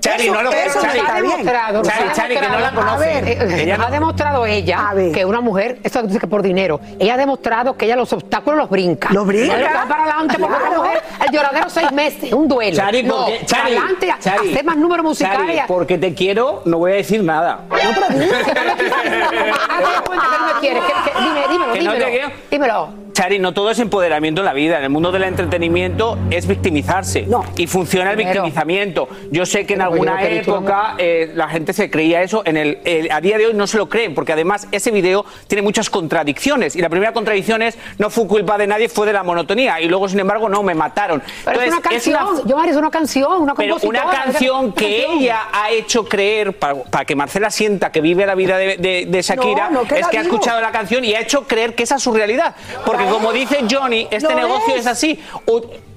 Chari, 0.00 0.24
eso 0.24 0.34
no 0.34 0.42
lo 0.42 0.52
eso 0.52 0.80
Chari. 0.80 0.98
está 0.98 1.16
ha 1.16 1.20
bien. 1.20 1.30
demostrado, 1.36 1.82
Chari, 1.82 2.08
ha 2.08 2.12
Chari, 2.12 2.36
que 2.36 2.48
no 2.48 2.58
la 2.60 2.70
conoce. 2.72 2.94
A 2.94 3.20
ver, 3.20 3.52
Ella 3.60 3.76
no- 3.76 3.86
ha 3.86 3.90
demostrado 3.90 4.46
ella 4.46 4.88
A 4.90 4.94
ver. 4.94 5.12
que 5.12 5.24
una 5.24 5.40
mujer, 5.40 5.78
eso 5.82 6.02
dice 6.02 6.18
que 6.18 6.26
por 6.26 6.42
dinero, 6.42 6.80
ella 6.98 7.14
ha 7.14 7.16
demostrado 7.16 7.76
que 7.76 7.84
ella 7.86 7.96
los 7.96 8.12
obstáculos 8.12 8.58
los 8.58 8.70
brinca. 8.70 9.08
Los 9.12 9.26
brinca. 9.26 9.56
Va 9.56 9.86
para 9.86 10.02
adelante 10.04 10.36
porque 10.38 10.54
Claro. 10.56 10.70
una 10.70 10.78
mujer, 10.82 11.02
el 11.26 11.30
lloradero 11.34 11.70
seis 11.70 11.92
meses, 11.92 12.32
un 12.32 12.48
duelo. 12.48 12.76
Chari, 12.76 13.02
no, 13.02 13.16
porque, 13.16 13.46
Chari, 13.46 13.72
adelante, 13.76 14.14
Chari, 14.20 14.50
hacer 14.52 14.64
más 14.64 14.76
números 14.76 15.04
musicales. 15.04 15.56
Chari, 15.56 15.68
porque 15.68 15.98
te 15.98 16.14
quiero, 16.14 16.62
no 16.64 16.78
voy 16.78 16.92
a 16.92 16.94
decir 16.96 17.22
nada. 17.22 17.60
No, 17.70 17.76
pero 17.76 18.06
dime. 18.20 18.36
Hazte 18.36 20.04
cuenta 20.06 20.26
que 20.30 20.38
no 20.38 20.54
me 20.54 20.60
quieres. 20.60 20.82
que- 20.84 21.10
que- 21.10 21.18
dime, 21.20 21.40
dímelo, 21.50 21.66
no 21.66 21.72
te 21.72 22.32
dímelo. 22.50 23.05
Chari, 23.16 23.38
no 23.38 23.54
todo 23.54 23.70
es 23.70 23.78
empoderamiento 23.78 24.42
en 24.42 24.44
la 24.44 24.52
vida. 24.52 24.76
En 24.76 24.84
el 24.84 24.90
mundo 24.90 25.10
del 25.10 25.24
entretenimiento 25.24 26.18
es 26.30 26.46
victimizarse. 26.46 27.22
No. 27.22 27.46
Y 27.56 27.66
funciona 27.66 28.10
el 28.10 28.16
victimizamiento. 28.18 29.08
Yo 29.30 29.46
sé 29.46 29.64
que 29.64 29.72
en 29.72 29.80
alguna 29.80 30.22
época 30.22 30.96
eh, 30.98 31.32
la 31.34 31.48
gente 31.48 31.72
se 31.72 31.90
creía 31.90 32.20
eso. 32.20 32.42
En 32.44 32.58
el, 32.58 32.78
el- 32.84 33.10
a 33.10 33.22
día 33.22 33.38
de 33.38 33.46
hoy 33.46 33.54
no 33.54 33.66
se 33.66 33.78
lo 33.78 33.88
creen, 33.88 34.14
porque 34.14 34.34
además 34.34 34.68
ese 34.70 34.90
video 34.90 35.24
tiene 35.48 35.62
muchas 35.62 35.88
contradicciones. 35.88 36.76
Y 36.76 36.82
la 36.82 36.90
primera 36.90 37.12
contradicción 37.14 37.62
es, 37.62 37.78
no 37.96 38.10
fue 38.10 38.26
culpa 38.26 38.58
de 38.58 38.66
nadie, 38.66 38.90
fue 38.90 39.06
de 39.06 39.14
la 39.14 39.22
monotonía. 39.22 39.80
Y 39.80 39.88
luego, 39.88 40.10
sin 40.10 40.20
embargo, 40.20 40.50
no, 40.50 40.62
me 40.62 40.74
mataron. 40.74 41.22
Pero 41.46 41.62
es 41.62 41.68
una 41.72 41.80
canción. 41.80 42.18
Yo, 42.44 42.54
Mari, 42.54 42.70
es 42.72 42.76
una 42.76 42.90
canción, 42.90 43.40
una 43.40 43.54
pero 43.54 43.78
una 43.82 44.04
canción 44.10 44.64
una 44.66 44.74
que 44.74 45.00
canción. 45.06 45.18
ella 45.22 45.38
ha 45.54 45.70
hecho 45.70 46.04
creer 46.04 46.52
para, 46.58 47.06
que 47.06 47.16
Marcela 47.16 47.50
sienta 47.50 47.90
que 47.90 48.02
vive 48.02 48.26
la 48.26 48.34
vida 48.34 48.58
de, 48.58 48.76
de- 48.76 49.06
de 49.08 49.22
Shakira 49.22 49.70
No, 49.70 49.84
no, 49.84 49.88
que 49.88 50.00
es 50.00 50.06
que 50.08 50.18
ha 50.18 50.20
escuchado 50.20 50.60
la 50.60 50.70
canción 50.70 51.02
y 51.02 51.14
ha 51.14 51.20
hecho 51.20 51.46
creer 51.46 51.74
que 51.74 51.84
esa 51.84 51.94
es 51.96 52.02
su 52.02 52.12
realidad. 52.12 52.54
Porque 52.84 53.05
como 53.10 53.32
dice 53.32 53.58
Johnny, 53.70 54.06
este 54.10 54.34
negocio 54.34 54.74
es, 54.74 54.86
así. 54.86 55.18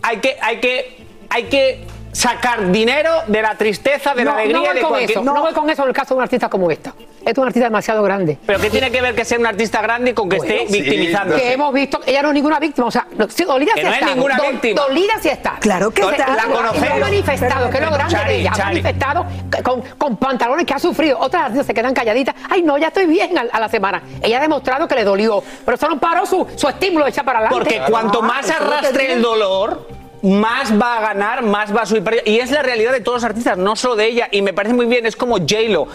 Hay 0.01 0.17
que, 0.17 0.37
hay 0.41 0.59
que, 0.59 0.97
hay 1.29 1.43
que 1.43 1.85
sacar 2.11 2.71
dinero 2.71 3.11
de 3.27 3.41
la 3.41 3.55
tristeza, 3.55 4.13
de 4.13 4.23
la 4.25 4.31
no, 4.31 4.37
alegría, 4.37 4.57
no 4.59 4.65
voy 4.65 4.73
de 4.75 4.81
con 4.81 4.89
cualquier. 4.89 5.11
eso, 5.11 5.23
no. 5.23 5.41
voy 5.41 5.53
con 5.53 5.69
eso 5.69 5.83
en 5.83 5.87
el 5.89 5.93
caso 5.93 6.13
de 6.13 6.17
un 6.17 6.23
artista 6.23 6.49
como 6.49 6.69
esta. 6.71 6.93
Este 7.19 7.31
es 7.31 7.37
un 7.37 7.45
artista 7.47 7.65
demasiado 7.67 8.01
grande. 8.01 8.37
Pero 8.45 8.59
¿qué 8.59 8.69
tiene 8.69 8.89
que 8.91 9.01
ver 9.01 9.13
que 9.13 9.25
sea 9.25 9.37
un 9.37 9.45
artista 9.45 9.81
grande 9.81 10.13
con 10.15 10.29
que 10.29 10.37
Bueno, 10.37 10.53
esté 10.53 10.67
sí, 10.73 10.81
victimizando? 10.81 11.35
no 11.35 11.41
que 11.41 11.51
hemos 11.53 11.73
visto, 11.73 11.99
ella 12.05 12.21
no 12.23 12.29
es 12.29 12.33
ninguna 12.33 12.59
víctima, 12.59 12.87
o 12.87 12.91
sea, 12.91 13.05
no, 13.17 13.29
sí, 13.29 13.43
dolida 13.43 13.73
Que 13.75 13.81
sí 13.81 13.85
no 13.87 13.91
es 13.93 13.99
está. 14.01 14.13
ninguna 14.15 14.37
Do- 14.37 14.43
víctima. 14.51 14.81
Dolida 14.81 15.13
sí 15.21 15.29
está. 15.29 15.57
Claro 15.59 15.91
que 15.91 16.01
Se- 16.03 16.09
está. 16.11 16.35
La, 16.35 16.43
conocemos. 16.45 16.89
ha 16.89 16.95
manifestado, 16.97 17.69
que 17.69 17.77
es 17.77 17.83
lo 17.85 17.91
grande 17.91 18.13
Chari, 18.15 18.33
de 18.33 18.39
ella, 18.39 18.51
ha 18.53 18.65
manifestado 18.65 19.25
con, 19.63 19.81
con 19.97 20.17
pantalones 20.17 20.65
que 20.65 20.73
ha 20.73 20.79
sufrido. 20.79 21.19
Otras 21.19 21.43
artistas 21.43 21.67
se 21.67 21.73
quedan 21.73 21.93
calladitas. 21.93 22.33
Ay, 22.49 22.61
no, 22.63 22.77
ya 22.77 22.87
estoy 22.87 23.05
bien 23.05 23.37
a, 23.37 23.41
a 23.51 23.59
la 23.59 23.69
semana. 23.69 24.01
Ella 24.21 24.37
ha 24.37 24.41
demostrado 24.41 24.87
que 24.87 24.95
le 24.95 25.03
dolió, 25.03 25.43
pero 25.65 25.75
eso 25.75 25.87
no 25.89 25.99
paró 25.99 26.25
su, 26.25 26.47
su 26.55 26.67
estímulo 26.67 27.03
de 27.05 27.11
echar 27.11 27.25
para 27.25 27.39
adelante. 27.39 27.75
Porque 27.75 27.91
cuanto 27.91 28.21
más 28.21 28.49
es 28.49 28.59
lo 28.59 28.69
que 28.69 28.73
arrastre 28.75 29.13
el 29.13 29.21
dolor, 29.21 29.87
más 30.21 30.79
va 30.79 30.97
a 30.97 31.01
ganar, 31.01 31.43
más 31.43 31.75
va 31.75 31.81
a 31.81 31.85
subir. 31.85 32.03
Y 32.25 32.39
es 32.39 32.51
la 32.51 32.61
realidad 32.61 32.91
de 32.91 33.01
todos 33.01 33.17
los 33.17 33.23
artistas, 33.23 33.57
no 33.57 33.75
solo 33.75 33.95
de 33.95 34.07
ella. 34.07 34.27
Y 34.31 34.41
me 34.41 34.53
parece 34.53 34.73
muy 34.73 34.85
bien, 34.85 35.05
es 35.05 35.15
como 35.15 35.37
J-Lo. 35.37 35.87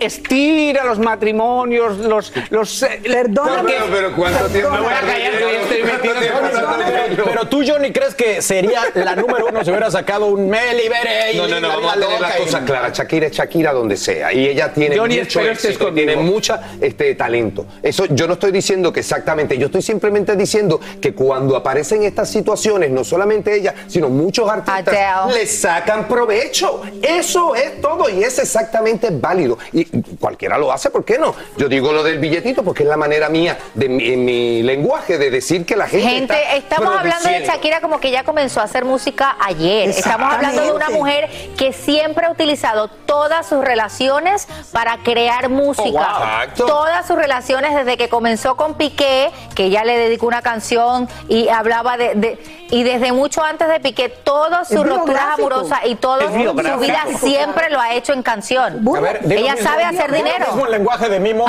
Estira 0.00 0.84
los 0.84 0.98
matrimonios, 0.98 1.98
los. 1.98 2.32
los 2.50 2.82
eh, 2.82 3.00
Perdona, 3.04 3.58
porque- 3.58 3.74
Pero, 3.74 3.86
pero 3.92 4.16
¿cuánto 4.16 4.46
tiempo? 4.48 4.70
Me 4.70 4.80
voy 4.80 4.92
a 4.92 5.00
callar, 5.00 5.32
que 5.38 5.56
estoy 5.62 5.82
metido 5.84 6.14
en 6.22 6.32
¿Cuánto 6.32 6.60
cosas. 6.66 6.86
tiempo? 7.06 7.22
Pero 7.26 7.48
tú, 7.48 7.62
Johnny, 7.66 7.92
¿crees 7.92 8.14
que 8.14 8.42
sería 8.42 8.82
la 8.94 9.14
número 9.14 9.46
uno 9.46 9.62
si 9.64 9.70
hubiera 9.70 9.90
sacado 9.90 10.26
un 10.26 10.48
Meli 10.48 10.88
Bere 10.88 11.32
y 11.32 11.36
No, 11.36 11.46
no, 11.46 11.60
no, 11.60 11.68
vamos 11.68 11.90
a 11.92 11.94
tener 11.94 12.08
la 12.10 12.16
loca 12.28 12.38
y- 12.38 12.42
cosa 12.44 12.64
clara. 12.64 12.88
Shakira 12.92 13.26
es 13.28 13.32
Shakira 13.32 13.72
donde 13.72 13.96
sea. 13.96 14.32
Y 14.32 14.48
ella 14.48 14.72
tiene 14.72 14.98
Johnny, 14.98 15.18
mucho 15.20 15.40
estés 15.40 15.64
éxito, 15.66 15.92
tiene 15.92 16.16
mucha 16.16 16.60
este, 16.80 17.14
talento. 17.14 17.66
Eso 17.82 18.06
yo 18.10 18.26
no 18.26 18.34
estoy 18.34 18.50
diciendo 18.52 18.92
que 18.92 19.00
exactamente, 19.00 19.56
yo 19.58 19.66
estoy 19.66 19.82
simplemente 19.82 20.34
diciendo 20.36 20.80
que 21.00 21.14
cuando 21.14 21.56
aparecen 21.56 22.02
estas 22.02 22.28
situaciones, 22.30 22.90
no 22.90 23.04
solamente 23.04 23.54
ella, 23.54 23.74
sino 23.86 24.08
muchos 24.08 24.48
artistas 24.50 24.94
Adele. 24.96 25.38
le 25.40 25.46
sacan 25.46 26.08
provecho. 26.08 26.82
Eso 27.00 27.54
es 27.54 27.80
todo 27.80 28.08
y 28.10 28.24
es 28.24 28.38
exactamente 28.38 29.08
válido. 29.10 29.56
Y 29.74 29.84
cualquiera 30.20 30.56
lo 30.56 30.70
hace, 30.72 30.88
¿por 30.88 31.04
qué 31.04 31.18
no? 31.18 31.34
Yo 31.56 31.68
digo 31.68 31.92
lo 31.92 32.04
del 32.04 32.18
billetito 32.20 32.62
porque 32.62 32.84
es 32.84 32.88
la 32.88 32.96
manera 32.96 33.28
mía, 33.28 33.58
de 33.74 33.88
mi, 33.88 34.06
en 34.06 34.24
mi 34.24 34.62
lenguaje, 34.62 35.18
de 35.18 35.30
decir 35.30 35.66
que 35.66 35.74
la 35.76 35.88
gente. 35.88 36.08
Gente, 36.08 36.34
está 36.34 36.76
estamos 36.76 36.96
hablando 36.96 37.28
de. 37.28 37.44
Shakira 37.44 37.80
como 37.80 37.98
que 37.98 38.10
ya 38.12 38.22
comenzó 38.22 38.60
a 38.60 38.64
hacer 38.64 38.84
música 38.84 39.36
ayer. 39.40 39.88
Estamos 39.90 40.32
hablando 40.32 40.62
de 40.62 40.72
una 40.72 40.90
mujer 40.90 41.28
que 41.58 41.72
siempre 41.72 42.26
ha 42.26 42.30
utilizado 42.30 42.88
todas 42.88 43.48
sus 43.48 43.64
relaciones 43.64 44.46
para 44.72 44.98
crear 44.98 45.48
música. 45.48 46.18
Oh, 46.18 46.56
wow. 46.56 46.66
Todas 46.68 47.06
sus 47.06 47.16
relaciones 47.16 47.74
desde 47.74 47.96
que 47.96 48.08
comenzó 48.08 48.56
con 48.56 48.74
Piqué, 48.74 49.30
que 49.56 49.70
ya 49.70 49.84
le 49.84 49.98
dedicó 49.98 50.26
una 50.26 50.42
canción 50.42 51.08
y 51.28 51.48
hablaba 51.48 51.96
de, 51.96 52.14
de- 52.14 52.63
y 52.74 52.82
desde 52.82 53.12
mucho 53.12 53.40
antes 53.42 53.68
de 53.68 53.78
Piqué, 53.78 54.08
todas 54.08 54.66
sus 54.66 54.78
Es 54.78 54.82
rupturas 54.86 55.38
amorosas 55.38 55.78
y 55.86 55.94
todo 55.94 56.18
Es 56.20 56.26
su 56.32 56.78
vida 56.80 57.04
siempre 57.20 57.70
lo 57.70 57.80
ha 57.80 57.94
hecho 57.94 58.12
en 58.12 58.22
canción. 58.24 58.84
A 58.96 59.00
ver, 59.00 59.20
Ella 59.30 59.54
mismo. 59.54 59.68
sabe 59.70 59.84
hacer 59.84 60.12
dinero. 60.12 60.46
mismo 60.48 60.66
en 60.66 60.72
lenguaje 60.72 61.08
de 61.08 61.20
mimo. 61.20 61.46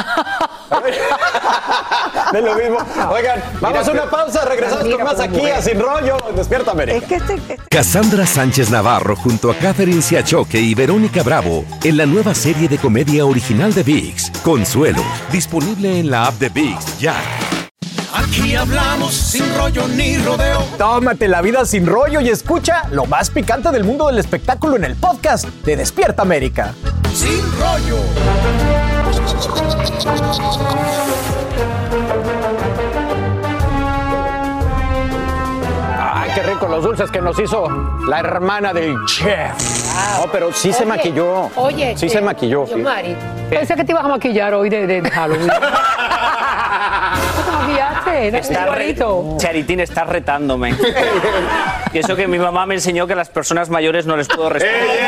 A 0.69 0.79
ver. 0.79 0.95
De 2.31 2.41
lo 2.41 2.55
mismo. 2.55 2.77
Oigan, 3.11 3.41
vamos 3.61 3.87
a 3.87 3.91
una 3.91 4.09
pausa, 4.09 4.45
regresamos 4.45 4.87
con 4.87 5.03
más 5.03 5.19
aquí 5.19 5.49
a 5.49 5.61
Sin 5.61 5.79
Rollo. 5.79 6.17
Despierta 6.35 6.71
América. 6.71 6.97
Es 6.97 7.03
que 7.05 7.15
este, 7.15 7.33
este- 7.35 7.57
Cassandra 7.69 8.25
Sánchez 8.25 8.69
Navarro 8.69 9.15
junto 9.15 9.49
a 9.51 9.55
Catherine 9.55 10.01
Siachoque 10.01 10.59
y 10.59 10.73
Verónica 10.75 11.23
Bravo 11.23 11.65
en 11.83 11.97
la 11.97 12.05
nueva 12.05 12.33
serie 12.35 12.67
de 12.67 12.77
comedia 12.77 13.25
original 13.25 13.73
de 13.73 13.83
VIX, 13.83 14.31
Consuelo, 14.43 15.03
disponible 15.31 15.99
en 15.99 16.09
la 16.11 16.25
app 16.27 16.35
de 16.35 16.49
VIX 16.49 16.99
ya. 16.99 17.15
Aquí 18.17 18.55
hablamos 18.55 19.13
sin 19.13 19.43
rollo 19.57 19.89
ni 19.89 20.17
rodeo. 20.17 20.61
Tómate 20.77 21.27
la 21.27 21.41
vida 21.41 21.65
sin 21.65 21.85
rollo 21.85 22.21
y 22.21 22.29
escucha 22.29 22.83
lo 22.91 23.05
más 23.05 23.29
picante 23.29 23.71
del 23.71 23.83
mundo 23.83 24.07
del 24.07 24.19
espectáculo 24.19 24.77
en 24.77 24.85
el 24.85 24.95
podcast 24.95 25.45
de 25.65 25.75
Despierta 25.75 26.21
América. 26.21 26.73
Sin 27.13 27.41
rollo. 27.59 27.97
Ay, 35.99 36.31
qué 36.33 36.43
rico 36.43 36.67
los 36.69 36.83
dulces 36.85 37.11
que 37.11 37.19
nos 37.19 37.37
hizo 37.37 37.67
la 38.07 38.19
hermana 38.19 38.71
del 38.73 38.95
chef. 39.07 39.51
No, 40.19 40.31
pero 40.31 40.53
sí 40.53 40.71
se 40.71 40.85
maquilló. 40.85 41.49
Oye, 41.55 41.97
sí 41.97 42.05
eh, 42.05 42.09
se 42.09 42.21
maquilló. 42.21 42.65
yo, 42.65 42.75
sí. 42.75 42.81
Mari, 42.81 43.17
pensé 43.49 43.75
que 43.75 43.83
te 43.83 43.91
ibas 43.91 44.05
a 44.05 44.07
maquillar 44.07 44.53
hoy 44.53 44.69
de, 44.69 44.87
de 44.87 45.11
Halloween. 45.11 45.49
Está 48.15 48.65
re- 48.65 48.89
Igualito. 48.91 49.35
Charitín, 49.37 49.79
estás 49.81 50.07
retándome. 50.07 50.75
y 51.93 51.97
eso 51.99 52.15
que 52.15 52.27
mi 52.27 52.39
mamá 52.39 52.65
me 52.65 52.75
enseñó 52.75 53.05
que 53.07 53.13
a 53.13 53.15
las 53.17 53.29
personas 53.29 53.69
mayores 53.69 54.05
no 54.05 54.15
les 54.15 54.27
puedo 54.27 54.49
responder. 54.49 54.99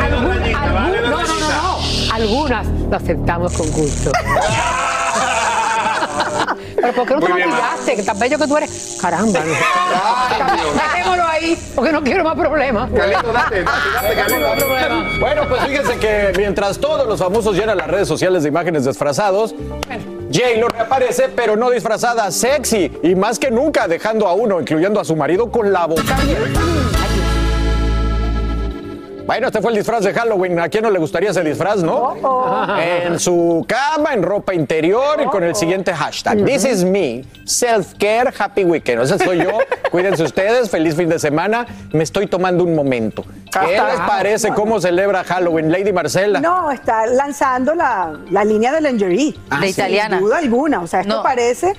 Algún- 0.00 0.54
algún- 0.54 1.10
no, 1.10 1.22
no, 1.22 1.26
no, 1.26 1.48
no. 1.50 1.78
Algunas 2.14 2.66
lo 2.66 2.96
aceptamos 2.96 3.52
con 3.54 3.70
gusto. 3.72 4.10
Pero 6.76 6.92
¿por 6.92 7.06
qué 7.08 7.14
no 7.14 7.20
te 7.20 7.32
bien, 7.32 7.48
maquillaste? 7.48 7.96
Que 7.96 8.02
tan 8.02 8.18
bello 8.18 8.38
que 8.38 8.46
tú 8.46 8.56
eres. 8.58 8.98
Caramba. 9.00 9.40
Dejémoslo 9.40 11.26
ahí, 11.26 11.58
porque 11.74 11.92
no 11.92 12.02
quiero 12.02 12.24
más 12.24 12.34
problemas. 12.36 12.90
Carlito, 12.94 13.32
date, 13.32 13.64
date, 13.64 14.14
date. 14.14 15.18
Bueno, 15.18 15.48
pues 15.48 15.62
fíjense 15.64 15.96
que 15.98 16.32
mientras 16.36 16.78
todos 16.78 17.06
los 17.08 17.18
famosos 17.18 17.56
llenan 17.56 17.78
las 17.78 17.86
redes 17.88 18.06
sociales 18.06 18.42
de 18.42 18.50
imágenes 18.50 18.84
disfrazados, 18.84 19.54
J-Lo 20.34 20.66
reaparece, 20.66 21.28
pero 21.28 21.54
no 21.54 21.70
disfrazada, 21.70 22.28
sexy 22.32 22.90
y 23.04 23.14
más 23.14 23.38
que 23.38 23.52
nunca 23.52 23.86
dejando 23.86 24.26
a 24.26 24.34
uno, 24.34 24.60
incluyendo 24.60 24.98
a 24.98 25.04
su 25.04 25.14
marido, 25.14 25.48
con 25.52 25.72
la 25.72 25.86
boca 25.86 26.16
abierta. 26.16 26.60
Bueno, 29.26 29.46
este 29.46 29.62
fue 29.62 29.70
el 29.70 29.78
disfraz 29.78 30.04
de 30.04 30.12
Halloween. 30.12 30.58
¿A 30.58 30.68
quién 30.68 30.82
no 30.82 30.90
le 30.90 30.98
gustaría 30.98 31.30
ese 31.30 31.42
disfraz, 31.42 31.82
no? 31.82 32.14
En 32.78 33.18
su 33.18 33.64
cama, 33.66 34.12
en 34.12 34.22
ropa 34.22 34.52
interior 34.52 35.18
y 35.24 35.26
con 35.26 35.42
el 35.44 35.54
siguiente 35.54 35.94
hashtag. 35.94 36.44
This 36.44 36.64
is 36.64 36.84
me. 36.84 37.24
Self-care, 37.44 38.30
happy 38.36 38.64
weekend. 38.64 39.00
Ese 39.02 39.18
soy 39.18 39.38
yo. 39.38 39.58
Cuídense 39.90 40.24
ustedes. 40.24 40.68
Feliz 40.68 40.94
fin 40.94 41.08
de 41.08 41.18
semana. 41.18 41.64
Me 41.92 42.02
estoy 42.02 42.26
tomando 42.26 42.64
un 42.64 42.74
momento. 42.74 43.24
¿Qué 43.60 43.72
les 43.72 44.00
parece 44.06 44.48
cómo 44.54 44.80
celebra 44.80 45.24
Halloween, 45.24 45.70
Lady 45.70 45.92
Marcela? 45.92 46.40
No, 46.40 46.70
está 46.70 47.06
lanzando 47.06 47.74
la, 47.74 48.18
la 48.30 48.44
línea 48.44 48.72
de 48.72 48.80
lingerie. 48.80 49.34
De 49.60 49.68
italiana. 49.68 50.16
Sin 50.18 50.24
duda 50.26 50.38
alguna. 50.38 50.80
O 50.80 50.86
sea, 50.86 51.00
esto 51.00 51.16
No. 51.16 51.22
parece 51.22 51.74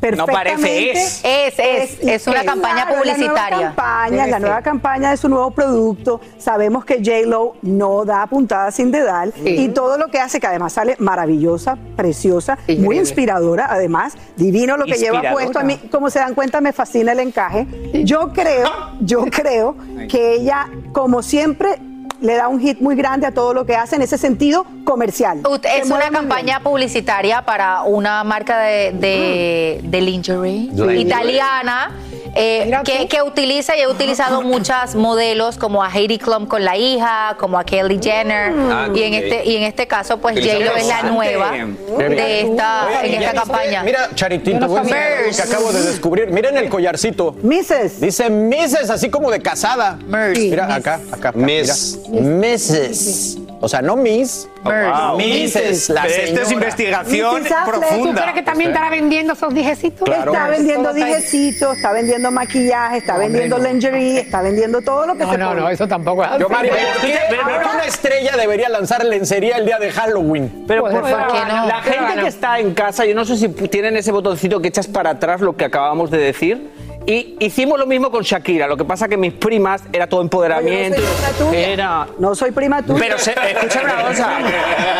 perfectamente. 0.00 0.32
parece, 0.32 0.90
es. 0.90 1.22
Es, 1.24 1.58
es, 1.58 1.98
es 2.02 2.26
una 2.26 2.44
campaña 2.44 2.86
Claro, 2.86 2.96
publicitaria. 2.96 3.34
La 3.38 3.48
nueva 3.58 3.74
campaña, 3.74 4.10
Debe 4.10 4.30
la 4.30 4.36
ser. 4.36 4.40
nueva 4.40 4.62
campaña 4.62 5.10
de 5.10 5.16
su 5.16 5.28
nuevo 5.28 5.50
producto. 5.52 6.20
Sabemos 6.38 6.84
que 6.84 6.96
J-Lo 6.96 7.54
no 7.62 8.04
da 8.04 8.26
puntada 8.26 8.70
sin 8.72 8.90
dedal. 8.90 9.32
Sí. 9.36 9.50
Y 9.56 9.68
todo 9.68 9.96
lo 9.98 10.08
que 10.08 10.18
hace, 10.18 10.40
que 10.40 10.46
además 10.48 10.72
sale 10.72 10.96
maravillosa, 10.98 11.76
preciosa, 11.96 12.54
Increíble. 12.62 12.84
muy 12.86 12.98
inspiradora, 12.98 13.66
además. 13.70 14.14
Divino 14.36 14.76
lo 14.76 14.84
que 14.84 14.94
lleva 14.94 15.22
puesto. 15.32 15.58
A 15.60 15.62
mí, 15.62 15.76
como 15.92 16.10
se 16.10 16.18
dan 16.18 16.34
cuenta, 16.34 16.60
me 16.60 16.72
fascina 16.72 17.12
el 17.12 17.20
encaje. 17.20 17.66
Yo 18.04 18.32
creo, 18.32 18.68
yo 19.00 19.26
creo 19.26 19.76
que 20.08 20.34
ella, 20.34 20.68
como 20.92 21.17
siempre, 21.22 21.78
le 22.20 22.34
da 22.34 22.48
un 22.48 22.60
hit 22.60 22.80
muy 22.80 22.96
grande 22.96 23.26
a 23.26 23.32
todo 23.32 23.54
lo 23.54 23.64
que 23.64 23.76
hace 23.76 23.96
en 23.96 24.02
ese 24.02 24.18
sentido 24.18 24.66
comercial. 24.84 25.42
Es 25.74 25.90
una 25.90 26.10
campaña 26.10 26.60
publicitaria 26.60 27.42
para 27.42 27.82
una 27.82 28.24
marca 28.24 28.58
de, 28.60 28.92
de, 28.92 29.80
de 29.84 30.00
lingerie 30.00 30.68
Lingerie. 30.72 31.00
italiana 31.00 31.92
eh, 32.34 32.70
que, 33.08 33.22
utiliza 33.22 33.76
y 33.76 33.82
ha 33.82 33.88
utilizado 33.88 34.42
muchas 34.42 34.94
modelos 34.94 35.56
como 35.58 35.82
a 35.82 35.90
Heidi 35.90 36.18
Klum 36.18 36.46
con 36.46 36.64
la 36.64 36.76
hija, 36.76 37.36
como 37.38 37.58
a 37.58 37.64
Kelly 37.64 37.98
Jenner 38.02 38.52
Ah, 38.70 38.88
y 38.94 39.02
en 39.02 39.14
este 39.14 39.44
y 39.44 39.56
en 39.56 39.62
este 39.64 39.86
caso 39.86 40.18
pues 40.18 40.36
J-Lo 40.36 40.76
es 40.76 40.86
la 40.86 41.02
nueva 41.02 41.52
de 41.52 42.40
esta 42.40 42.86
Oigan, 42.86 43.04
en 43.04 43.12
¿ya 43.12 43.20
esta 43.20 43.40
campaña. 43.40 43.82
Mira, 43.82 44.08
te 44.08 44.54
no 44.54 44.82
que 44.84 45.42
acabo 45.42 45.72
de 45.72 45.82
descubrir. 45.82 46.30
Miren 46.30 46.56
el 46.56 46.68
collarcito. 46.68 47.34
Mrs. 47.42 48.00
Dice 48.00 48.30
Mrs. 48.30 48.90
así 48.90 49.10
como 49.10 49.30
de 49.30 49.40
casada. 49.40 49.98
Mira, 50.06 50.74
acá, 50.74 51.00
acá. 51.10 51.28
acá, 51.30 51.32
Miss. 51.32 51.98
Mrs. 52.08 53.47
O 53.60 53.68
sea, 53.68 53.82
no 53.82 53.96
Miss. 53.96 54.48
Merce. 54.64 55.72
Mrs. 55.72 55.88
La 55.90 56.02
Pero 56.02 56.14
esto 56.14 56.22
es 56.42 56.48
señora. 56.48 56.54
investigación 56.54 57.42
¿Tú 57.44 57.54
profunda. 57.70 58.22
crees 58.22 58.34
que 58.34 58.42
también 58.42 58.70
estará 58.70 58.90
vendiendo 58.90 59.32
esos 59.32 59.52
dijecitos? 59.52 60.04
Claro. 60.08 60.32
Está 60.32 60.48
vendiendo 60.48 60.92
dijecitos, 60.92 61.76
está 61.76 61.92
vendiendo 61.92 62.30
maquillaje, 62.30 62.98
está 62.98 63.14
No, 63.14 63.18
vendiendo 63.20 63.58
no. 63.58 63.64
lingerie, 63.64 64.20
está 64.20 64.42
vendiendo 64.42 64.80
todo 64.82 65.06
lo 65.06 65.14
que 65.14 65.24
No, 65.24 65.32
se 65.32 65.38
no, 65.38 65.48
pone. 65.48 65.60
no, 65.62 65.68
eso 65.70 65.88
tampoco 65.88 66.24
es. 66.24 66.30
Yo, 66.38 66.48
Mario, 66.48 66.72
¿por 66.72 67.00
qué, 67.10 67.18
Pero- 67.30 67.42
una 67.74 67.84
estrella 67.84 68.36
debería 68.36 68.68
lanzar 68.68 69.04
lencería 69.04 69.56
el 69.56 69.66
día 69.66 69.78
de 69.78 69.90
Halloween? 69.90 70.64
Pero 70.68 70.82
Pues, 70.82 70.92
por 70.94 71.02
¿por 71.02 71.10
favor, 71.10 71.32
qué 71.32 71.52
no? 71.52 71.66
la 71.66 71.80
¿Qué 71.82 71.92
gente 71.92 72.20
que 72.22 72.26
está 72.28 72.58
en 72.60 72.74
casa, 72.74 73.04
yo 73.06 73.14
no 73.14 73.24
sé 73.24 73.36
si 73.36 73.48
tienen 73.48 73.96
ese 73.96 74.12
botoncito 74.12 74.60
que 74.60 74.68
echas 74.68 74.86
para 74.86 75.10
atrás 75.10 75.40
lo 75.40 75.56
que 75.56 75.64
acabamos 75.64 76.10
de 76.10 76.18
decir. 76.18 76.70
Y 77.08 77.36
hicimos 77.40 77.78
lo 77.78 77.86
mismo 77.86 78.10
con 78.10 78.22
Shakira. 78.22 78.66
Lo 78.66 78.76
que 78.76 78.84
pasa 78.84 79.08
que 79.08 79.16
mis 79.16 79.32
primas 79.32 79.82
era 79.90 80.06
todo 80.06 80.20
Oye, 80.20 80.26
empoderamiento. 80.26 81.00
no 81.00 81.06
soy 81.06 81.32
prima 81.32 81.38
tuya. 81.38 81.68
era. 81.72 82.06
No 82.18 82.34
soy 82.34 82.50
prima 82.50 82.82
tuya. 82.82 82.98
Pero 83.00 83.18
se, 83.18 83.32
escúchame 83.32 83.94
una 83.94 84.02
cosa, 84.08 84.38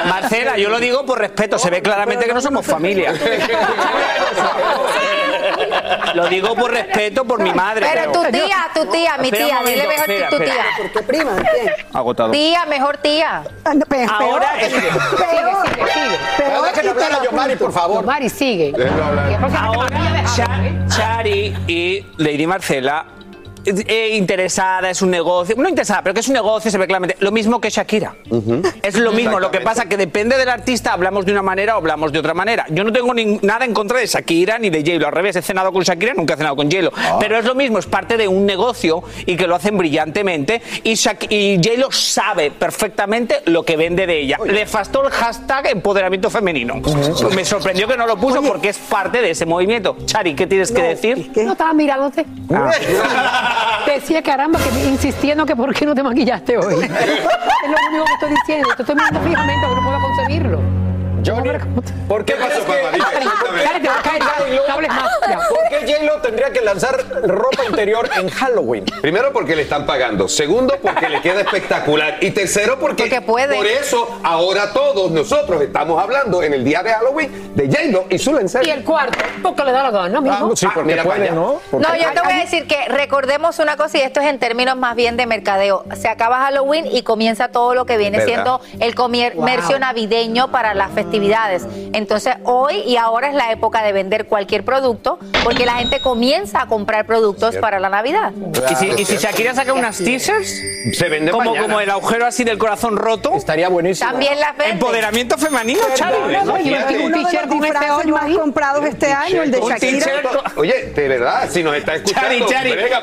Marcela, 0.07 0.57
yo 0.57 0.71
lo 0.71 0.81
digo 0.81 1.05
por 1.05 1.19
respeto, 1.19 1.59
se 1.59 1.69
ve 1.69 1.83
claramente 1.83 2.25
que 2.25 2.33
no 2.33 2.41
somos 2.41 2.65
familia. 2.65 3.13
Lo 6.15 6.27
digo 6.29 6.55
por 6.55 6.71
respeto 6.71 7.25
por 7.25 7.41
mi 7.43 7.53
madre. 7.53 7.87
Pero 7.93 8.13
tu 8.13 8.23
tía, 8.31 8.69
tu 8.75 8.87
tía, 8.87 9.17
mi 9.19 9.31
tía, 9.31 9.61
dile 9.65 9.87
mejor 9.87 10.11
espera, 10.11 10.29
tu 10.31 10.39
tía. 10.39 10.65
¿Por 10.77 10.91
qué 10.93 11.03
prima? 11.03 11.33
¿De 11.35 11.43
qué? 11.43 11.87
Agotado. 11.93 12.31
Tía, 12.31 12.65
mejor 12.67 12.97
tía. 12.99 13.43
Ah, 13.65 13.75
no, 13.75 13.85
Ahora 14.19 14.53
peor, 14.53 14.63
es 14.63 14.75
que- 14.75 14.81
peor, 14.81 15.67
Sigue, 15.69 15.93
sigue. 15.93 16.19
Pero 16.37 16.51
peor 16.51 16.65
déjenme 16.65 16.91
y 16.91 16.95
te 16.95 17.05
hablar 17.05 17.13
a 17.13 17.19
lo 17.19 17.25
Yomari, 17.31 17.57
por 17.57 17.73
favor. 17.73 18.05
Mari, 18.05 18.29
sigue. 18.29 18.73
Ahora. 19.59 19.89
Chari 20.89 21.55
y 21.67 22.07
Lady 22.17 22.47
Marcela 22.47 23.07
eh, 23.87 24.17
interesada, 24.17 24.91
es 24.91 25.03
un 25.03 25.11
negocio, 25.11 25.55
no 25.57 25.69
interesada, 25.69 26.03
pero 26.03 26.15
que 26.15 26.21
es 26.21 26.29
un 26.29 26.35
negocio, 26.35 26.71
se 26.71 26.79
ve 26.79 26.87
claramente, 26.87 27.17
lo 27.21 27.31
mismo 27.33 27.61
que 27.61 27.71
Shakira. 27.71 28.15
Es 28.83 28.97
lo 28.99 29.13
mismo, 29.13 29.39
lo 29.41 29.51
que 29.51 29.61
pasa 29.61 29.87
que 29.87 29.97
depende 29.97 30.37
del 30.37 30.49
artista, 30.49 30.93
hablamos 30.93 31.25
de 31.27 31.33
una 31.33 31.43
manera 31.43 31.75
o 31.75 31.79
hablamos 31.79 32.13
de 32.13 32.19
otra 32.19 32.35
manera. 32.35 32.67
Yo 32.71 32.85
no 32.85 32.93
tengo 32.93 33.13
nada 33.43 33.65
en 33.65 33.75
contra 33.75 33.99
de 33.99 34.07
Shakira 34.07 34.59
ni 34.59 34.71
de 34.71 34.81
J-Lo, 34.81 35.07
al 35.07 35.13
revés, 35.13 35.37
he 35.37 35.43
cenado 35.43 35.73
con 35.73 35.83
Shakira, 35.83 36.15
nunca 36.15 36.35
he 36.35 36.37
cenado 36.37 36.57
con 36.57 36.71
J-Lo. 36.71 36.93
Pero 37.21 37.39
es 37.39 37.45
lo 37.45 37.55
mismo, 37.55 37.79
es 37.79 37.87
parte 37.87 38.17
de 38.17 38.29
un 38.29 38.47
negocio 38.47 39.03
y 39.27 39.37
que 39.37 39.47
lo 39.47 39.55
hacen 39.55 39.77
brillantemente 39.79 40.63
y, 40.85 40.93
Shak- 40.95 41.27
y 41.31 41.57
J-Lo 41.57 41.91
sabe 41.93 42.51
perfectamente 42.51 43.43
lo 43.47 43.65
que 43.65 43.77
vende 43.77 44.07
de 44.07 44.21
ella. 44.21 44.39
Le 44.45 44.67
faltó 44.67 45.05
el 45.07 45.11
hashtag 45.13 45.69
empoderamiento 45.69 46.31
femenino. 46.31 46.81
Me 47.35 47.45
sorprendió 47.45 47.87
que 47.89 47.97
no 47.97 48.07
lo 48.07 48.17
puso 48.17 48.43
porque 48.43 48.69
es 48.71 48.79
parte 48.79 49.21
de 49.23 49.31
ese 49.31 49.47
movimiento. 49.47 49.97
Chari, 50.05 50.35
¿qué 50.35 50.47
tienes 50.47 50.71
que 50.73 50.83
decir? 50.83 51.31
No 51.37 51.53
estaba 51.53 51.73
mirándote. 51.73 52.25
Te 53.85 53.93
decía, 53.93 54.23
caramba, 54.23 54.59
que 54.59 54.89
insistiendo 54.89 55.47
que 55.47 55.57
por 55.57 55.75
qué 55.75 55.87
no 55.87 55.95
te 55.95 56.03
maquillaste 56.03 56.59
hoy. 56.59 56.75
es 56.85 56.91
lo 56.91 57.77
único 57.89 58.05
que 58.05 58.13
estoy 58.15 58.31
diciendo. 58.31 58.69
Estoy 58.79 58.95
mirando 58.95 59.21
fijamente 59.21 59.67
no 59.67 59.85
puedo 59.85 60.01
concebirlo. 60.01 60.88
Johnny, 61.25 61.51
¿por 62.09 62.25
qué, 62.25 62.35
crees 62.35 62.59
que... 62.61 62.73
Dale, 63.65 63.81
te 63.81 63.89
va 63.89 63.99
a 63.99 64.03
caer, 64.03 64.23
dale, 64.23 64.57
no 64.57 64.73
hables 64.75 64.89
más. 64.91 65.11
Ya. 65.29 65.39
¿Por 65.49 65.59
qué 65.69 65.93
J-Lo 65.93 66.21
tendría 66.21 66.51
que 66.53 66.61
lanzar 66.61 66.97
ropa 67.27 67.65
interior 67.65 68.09
en 68.17 68.29
Halloween? 68.31 68.85
Primero 69.03 69.33
porque 69.33 69.55
le 69.57 69.63
están 69.63 69.85
pagando, 69.87 70.29
segundo 70.29 70.75
porque 70.81 71.09
le 71.09 71.21
queda 71.21 71.41
espectacular 71.41 72.19
y 72.21 72.31
tercero 72.31 72.79
porque, 72.79 73.05
Porque 73.05 73.21
puede. 73.21 73.57
por 73.57 73.67
eso 73.67 74.21
ahora 74.23 74.73
todos 74.73 75.11
nosotros 75.11 75.61
estamos 75.63 76.03
hablando 76.03 76.43
en 76.43 76.55
el 76.55 76.65
día 76.65 76.83
de 76.83 76.93
Halloween 76.93 77.53
de 77.55 77.67
J-Lo 77.67 78.07
y 78.11 78.19
su 78.19 78.31
Y 78.31 78.35
lencería. 78.35 78.75
el 78.75 78.85
cuarto, 78.85 79.19
porque 79.43 79.65
le 79.65 79.73
da 79.73 79.83
la 79.83 79.91
gana, 79.91 80.21
mijo. 80.21 80.51
Ah, 80.53 80.57
sí, 80.57 80.67
porque 80.73 80.83
mira 80.91 81.03
para 81.03 81.17
puede, 81.17 81.29
allá. 81.29 81.35
¿no? 81.35 81.61
Porque- 81.71 81.87
No, 81.89 81.97
yo 81.97 82.13
te 82.13 82.21
voy 82.23 82.33
a 82.33 82.37
decir 82.41 82.67
que 82.67 82.87
recordemos 82.89 83.59
una 83.59 83.77
cosa 83.77 83.99
y 83.99 84.03
esto 84.03 84.21
es 84.21 84.27
en 84.27 84.39
términos 84.39 84.77
más 84.77 84.95
bien 84.95 85.17
de 85.17 85.27
mercadeo. 85.27 85.85
Se 85.97 86.09
acaba 86.09 86.39
Halloween 86.45 86.87
y 86.91 87.03
comienza 87.03 87.49
todo 87.49 87.75
lo 87.75 87.85
que 87.87 87.97
viene 87.97 88.19
¿Verdad? 88.19 88.33
siendo 88.61 88.61
el 88.85 88.95
comercio 88.95 89.79
navideño 89.79 90.51
para 90.51 90.75
las 90.75 90.87
festividades. 90.93 91.08
Entonces, 91.93 92.35
hoy 92.45 92.77
y 92.87 92.97
ahora 92.97 93.29
es 93.29 93.35
la 93.35 93.51
época 93.53 93.83
de 93.83 93.93
vender 93.93 94.27
cualquier 94.27 94.65
producto 94.65 95.19
porque 95.45 95.67
la 95.67 95.75
gente 95.75 96.01
comienza 96.01 96.63
a 96.63 96.67
comprar 96.67 97.07
productos 97.07 97.57
para 97.57 97.79
la 97.81 97.89
Navidad. 97.89 98.33
¿Y 98.71 98.75
si, 98.75 98.87
y 99.03 99.05
si 99.05 99.17
Shakira 99.17 99.55
saca 99.55 99.73
unas 99.73 99.99
teasers? 99.99 100.49
Se 100.93 101.09
vende 101.09 101.31
Como, 101.31 101.45
mañana. 101.51 101.63
como 101.67 101.81
el 101.81 101.91
agujero 101.91 102.27
así 102.27 102.45
del 102.45 102.59
corazón 102.59 102.97
roto. 102.97 103.35
Estaría 103.35 103.69
buenísimo. 103.69 104.11
También 104.11 104.39
las 104.39 104.57
vende. 104.57 104.73
Empoderamiento 104.75 105.39
femenino, 105.39 105.81
no, 105.81 105.95
es 105.95 106.01
un 106.01 106.49
uno 106.49 106.55
de 106.57 107.23
los 107.23 107.31
t-shirt 107.31 107.49
con 107.49 107.65
este 107.65 107.91
hoyo 107.91 108.15
más 108.15 108.37
comprados 108.37 108.85
este 108.85 109.13
año, 109.13 109.43
el 109.43 109.51
de 109.51 109.59
Un 109.59 109.71
Shakira. 109.71 110.05
t-shirt. 110.05 110.57
Oye, 110.57 110.93
de 110.95 111.09
verdad, 111.09 111.49
si 111.51 111.63
nos 111.63 111.75
está 111.77 111.95
escuchando, 111.95 112.29
Chari, 112.29 112.45
Chari, 112.47 112.73
brega, 112.73 113.01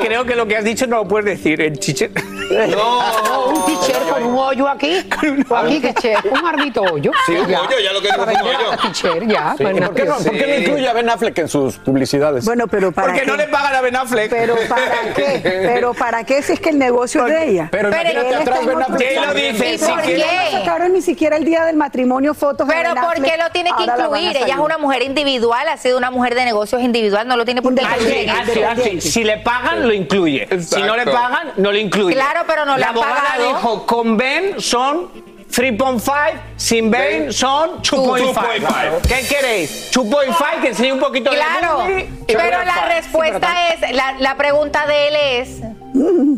creo, 0.00 0.24
que 0.24 0.34
lo 0.36 0.46
que 0.46 0.56
has 0.56 0.64
dicho 0.64 0.86
no 0.86 0.96
lo 0.96 1.08
puedes 1.08 1.24
decir 1.26 1.60
en 1.60 1.76
chiche. 1.76 2.10
No, 2.68 3.46
un 3.46 3.66
t-shirt 3.66 4.08
con 4.08 4.22
un 4.22 4.38
hoyo 4.38 4.68
aquí. 4.68 4.96
Aquí, 5.54 5.80
que 5.80 5.94
che, 5.94 6.14
un 6.30 6.46
ardito 6.46 6.82
hoyo. 6.82 7.10
Sí, 7.26 7.32
un 7.36 7.46
Ya. 7.48 7.60
hoyo, 7.62 7.78
ya 7.82 7.92
lo 7.92 8.00
que 8.00 8.08
digo 8.10 8.24
fue 8.24 8.32
un 8.34 8.46
hoyo. 8.46 8.70
t-shirt, 8.82 9.22
ya. 9.28 9.54
Sí, 9.56 9.64
¿y 9.64 9.66
nada. 9.74 9.86
¿Por 9.88 9.94
qué, 9.94 10.04
no, 10.04 10.14
por 10.16 10.30
qué 10.32 10.46
no 10.46 10.54
Sí. 10.56 10.62
incluye 10.62 10.88
a 10.88 10.92
Ben 10.92 11.08
Affleck 11.10 11.38
en 11.38 11.48
sus 11.48 11.76
publicidades? 11.78 12.44
Bueno, 12.44 12.66
pero 12.68 12.92
para 12.92 13.08
Porque 13.08 13.20
qué? 13.22 13.26
no 13.26 13.36
le 13.36 13.48
pagan 13.48 13.74
a 13.74 13.80
Ben 13.80 13.96
Affleck. 13.96 14.30
Pero 14.30 14.56
para 14.68 14.82
qué? 15.16 15.40
Pero 15.42 15.94
para 15.94 16.24
qué 16.24 16.42
si 16.42 16.52
es 16.54 16.60
que 16.60 16.70
el 16.70 16.78
negocio 16.78 17.26
es 17.26 17.32
de 17.34 17.48
ella. 17.50 17.68
Pero 17.70 17.90
Pero 17.90 18.10
imagínate 18.10 18.34
atrás 18.36 18.66
Ben 18.66 18.76
en 18.76 18.82
Affleck. 18.82 19.08
¿Quién 19.08 19.26
lo 19.26 19.34
dice? 19.34 19.74
¿Y 19.74 19.78
Si 19.78 19.84
por 19.90 20.02
qué? 20.02 20.16
No 20.52 20.58
sacaron 20.58 20.92
ni 20.92 21.02
siquiera 21.02 21.36
el 21.36 21.44
día 21.44 21.64
del 21.64 21.76
matrimonio 21.76 22.34
fotos 22.34 22.66
de 22.68 22.74
Pero 22.74 22.94
¿por 22.94 23.14
qué 23.22 23.36
lo 23.36 23.50
tiene 23.50 23.70
que 23.76 23.84
incluir? 23.84 24.36
Ella 24.36 24.54
es 24.54 24.60
una 24.60 24.78
mujer 24.78 25.02
individual, 25.02 25.68
ha 25.68 25.76
sido 25.76 25.98
una 25.98 26.10
mujer 26.10 26.34
de 26.34 26.44
negocios 26.44 26.80
individual, 26.82 27.26
no 27.28 27.36
lo 27.36 27.44
tiene 27.44 27.62
por 27.62 27.74
qué 27.74 27.82
Ah, 27.84 27.96
incluir. 27.98 28.30
ah, 28.30 28.74
ah. 28.76 29.00
Si 29.00 29.24
le 29.24 29.38
pagan, 29.38 29.86
lo 29.86 29.92
incluye. 29.92 30.48
Si 30.60 30.82
no 30.82 30.96
le 30.96 31.04
pagan, 31.04 31.52
no 31.56 31.72
lo 31.72 31.78
incluye. 31.78 32.14
Claro, 32.14 32.37
pero 32.46 32.64
no 32.64 32.74
le 32.76 32.80
La 32.80 32.88
han 32.88 32.92
abogada 32.96 33.22
pagado. 33.32 33.48
dijo, 33.48 33.86
con 33.86 34.16
Ben 34.16 34.60
son 34.60 35.10
3.5, 35.48 36.12
sin 36.56 36.90
Ben 36.90 37.22
Ben, 37.24 37.32
son 37.32 37.82
2.5. 37.82 38.34
2.5. 38.34 39.00
¿Qué 39.08 39.26
queréis? 39.26 39.90
2.5, 39.92 40.60
que 40.60 40.68
enseñe 40.68 40.92
un 40.92 41.00
poquito 41.00 41.30
Claro, 41.30 41.84
de 41.84 42.00
y 42.02 42.24
pero 42.26 42.58
2.5. 42.58 42.64
la 42.66 42.84
respuesta 42.94 43.48
es, 43.72 43.94
la, 43.94 44.12
la 44.18 44.36
pregunta 44.36 44.86
de 44.86 45.08
él 45.08 45.16
es, 45.16 45.60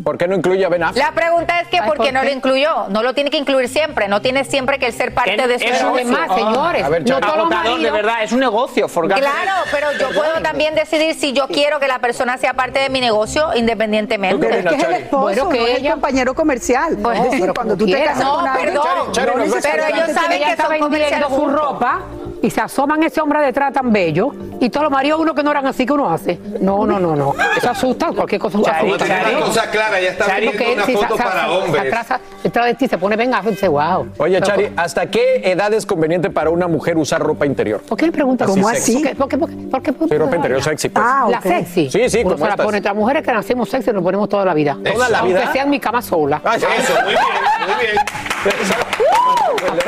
¿Por 0.03 0.17
qué 0.17 0.27
no 0.27 0.35
incluye 0.35 0.65
a 0.65 0.69
Ben 0.69 0.83
Affleck? 0.83 1.05
la 1.05 1.11
pregunta 1.11 1.59
es 1.59 1.67
que 1.67 1.79
Ay, 1.79 1.87
¿por 1.87 1.97
qué 1.97 2.05
¿por 2.05 2.13
no 2.13 2.23
lo 2.23 2.29
incluyó? 2.31 2.87
No 2.89 3.03
lo 3.03 3.13
tiene 3.13 3.29
que 3.29 3.37
incluir 3.37 3.67
siempre, 3.67 4.07
no 4.07 4.21
tiene 4.21 4.43
siempre 4.45 4.79
que 4.79 4.91
ser 4.91 5.13
parte 5.13 5.35
Que 5.35 5.47
de 5.47 5.59
su 5.59 5.65
negocio. 5.65 5.89
Además, 5.93 6.35
señores, 6.35 6.83
A 6.83 6.89
ver, 6.89 7.09
no 7.09 7.19
todos 7.19 7.37
los 7.37 7.81
de 7.81 7.91
verdad, 7.91 8.23
es 8.23 8.31
un 8.31 8.39
negocio, 8.39 8.87
Forgas. 8.87 9.19
Claro, 9.19 9.63
pero 9.71 9.87
yo 9.99 10.09
puedo 10.09 10.41
también 10.41 10.75
decidir 10.75 11.15
si 11.15 11.33
yo 11.33 11.47
quiero 11.47 11.79
que 11.79 11.87
la 11.87 11.99
persona 11.99 12.37
sea 12.37 12.53
parte 12.53 12.79
de 12.79 12.89
mi 12.89 13.01
negocio 13.01 13.49
¿Tú 13.51 13.57
independientemente. 13.57 14.37
Pero 14.47 14.59
es 14.59 14.65
que 14.65 14.75
es 14.75 14.83
el 14.83 14.93
esposo, 14.93 15.21
Bueno, 15.23 15.49
que 15.49 15.59
no 15.59 15.67
es 15.67 15.83
el 15.83 15.91
compañero 15.91 16.33
comercial. 16.33 16.95
Bueno, 16.97 17.19
es 17.19 17.23
decir, 17.25 17.41
pero 17.41 17.53
cuando 17.53 17.75
tú 17.77 17.85
te 17.85 18.03
casas 18.03 18.23
No, 18.23 18.35
con 18.35 18.47
alguien, 18.47 18.67
perdón, 18.73 18.83
Chari, 18.85 19.11
Chari, 19.11 19.31
no 19.31 19.37
nos 19.37 19.53
ves 19.55 19.67
pero 19.71 19.85
ellos 19.85 20.11
saben 20.11 20.43
que 20.43 20.61
son 20.61 20.69
vendiendo 20.69 20.85
comerciales 20.85 21.27
su 21.29 21.47
ropa 21.47 22.01
y 22.41 22.49
se 22.49 22.61
asoman 22.61 23.03
ese 23.03 23.21
hombre 23.21 23.39
detrás 23.41 23.71
tan 23.73 23.91
bello 23.91 24.31
y 24.59 24.69
todos 24.69 24.83
los 24.85 24.91
maridos 24.91 25.19
uno 25.19 25.33
que 25.35 25.43
no 25.43 25.51
eran 25.51 25.65
así 25.67 25.85
que 25.85 25.93
uno 25.93 26.09
hace. 26.09 26.39
No, 26.59 26.85
no, 26.85 26.99
no, 26.99 27.15
no. 27.15 27.33
Eso 27.57 27.69
asusta, 27.69 28.07
cualquier 28.11 28.41
cosa 28.41 28.57
asusta. 28.57 28.77
tener 28.97 29.23
Chari. 29.23 29.35
una 29.35 29.45
cosa 29.45 29.69
clara, 29.69 30.01
ya 30.01 30.09
está 30.09 30.25
Chari, 30.25 30.47
vendiendo 30.47 30.73
una 30.75 30.85
si 30.85 30.93
foto 30.93 31.17
se- 31.17 31.23
para 31.23 31.41
se 31.43 31.47
hombres. 31.49 31.83
atrasa 31.87 32.19
detrás 32.43 32.65
de 32.65 32.73
ti 32.75 32.87
se 32.87 32.97
pone 32.97 33.15
venga, 33.15 33.41
dice, 33.41 33.67
wow. 33.67 34.07
Oye, 34.17 34.39
Pero, 34.39 34.45
Chari, 34.45 34.73
¿hasta 34.77 35.05
qué 35.09 35.41
edad 35.43 35.73
es 35.73 35.85
conveniente 35.85 36.29
para 36.29 36.49
una 36.49 36.67
mujer 36.67 36.97
usar 36.97 37.21
ropa 37.21 37.45
interior? 37.45 37.81
¿Por 37.81 37.97
qué 37.97 38.05
le 38.07 38.11
preguntas 38.11 38.47
¿Cómo 38.49 38.67
así? 38.67 38.95
así? 39.05 39.15
¿Por 39.15 39.27
qué? 39.29 39.37
¿Por 39.37 39.49
qué? 39.49 39.55
¿Por 39.57 39.67
qué? 39.67 39.67
¿Por 39.69 39.81
qué? 39.83 39.93
¿Por 39.93 40.07
qué? 40.09 40.15
Sí, 40.15 40.19
ropa 40.19 40.35
interior 40.35 40.63
sexy, 40.63 40.89
pues. 40.89 41.05
Ah, 41.07 41.27
La 41.29 41.37
ok. 41.39 41.43
sexy. 41.43 41.89
Sí, 41.91 42.09
sí, 42.09 42.21
Uno 42.25 42.37
se 42.37 42.47
la 42.47 42.57
pone. 42.57 42.81
Las 42.81 42.95
mujeres 42.95 43.23
que 43.23 43.31
nacemos 43.31 43.69
sexy 43.69 43.91
nos 43.91 44.03
ponemos 44.03 44.27
toda 44.29 44.45
la 44.45 44.53
vida. 44.53 44.77
¿Toda 44.83 45.09
la 45.09 45.21
vida? 45.21 45.39
Aunque 45.39 45.53
sea 45.53 45.63
en 45.63 45.69
mi 45.69 45.79
cama 45.79 46.01
sola. 46.01 46.41
Ay, 46.43 46.57
Eso, 46.59 46.93
muy 47.03 47.11
bien, 47.11 47.21
muy 47.67 47.85
bien. 47.85 47.97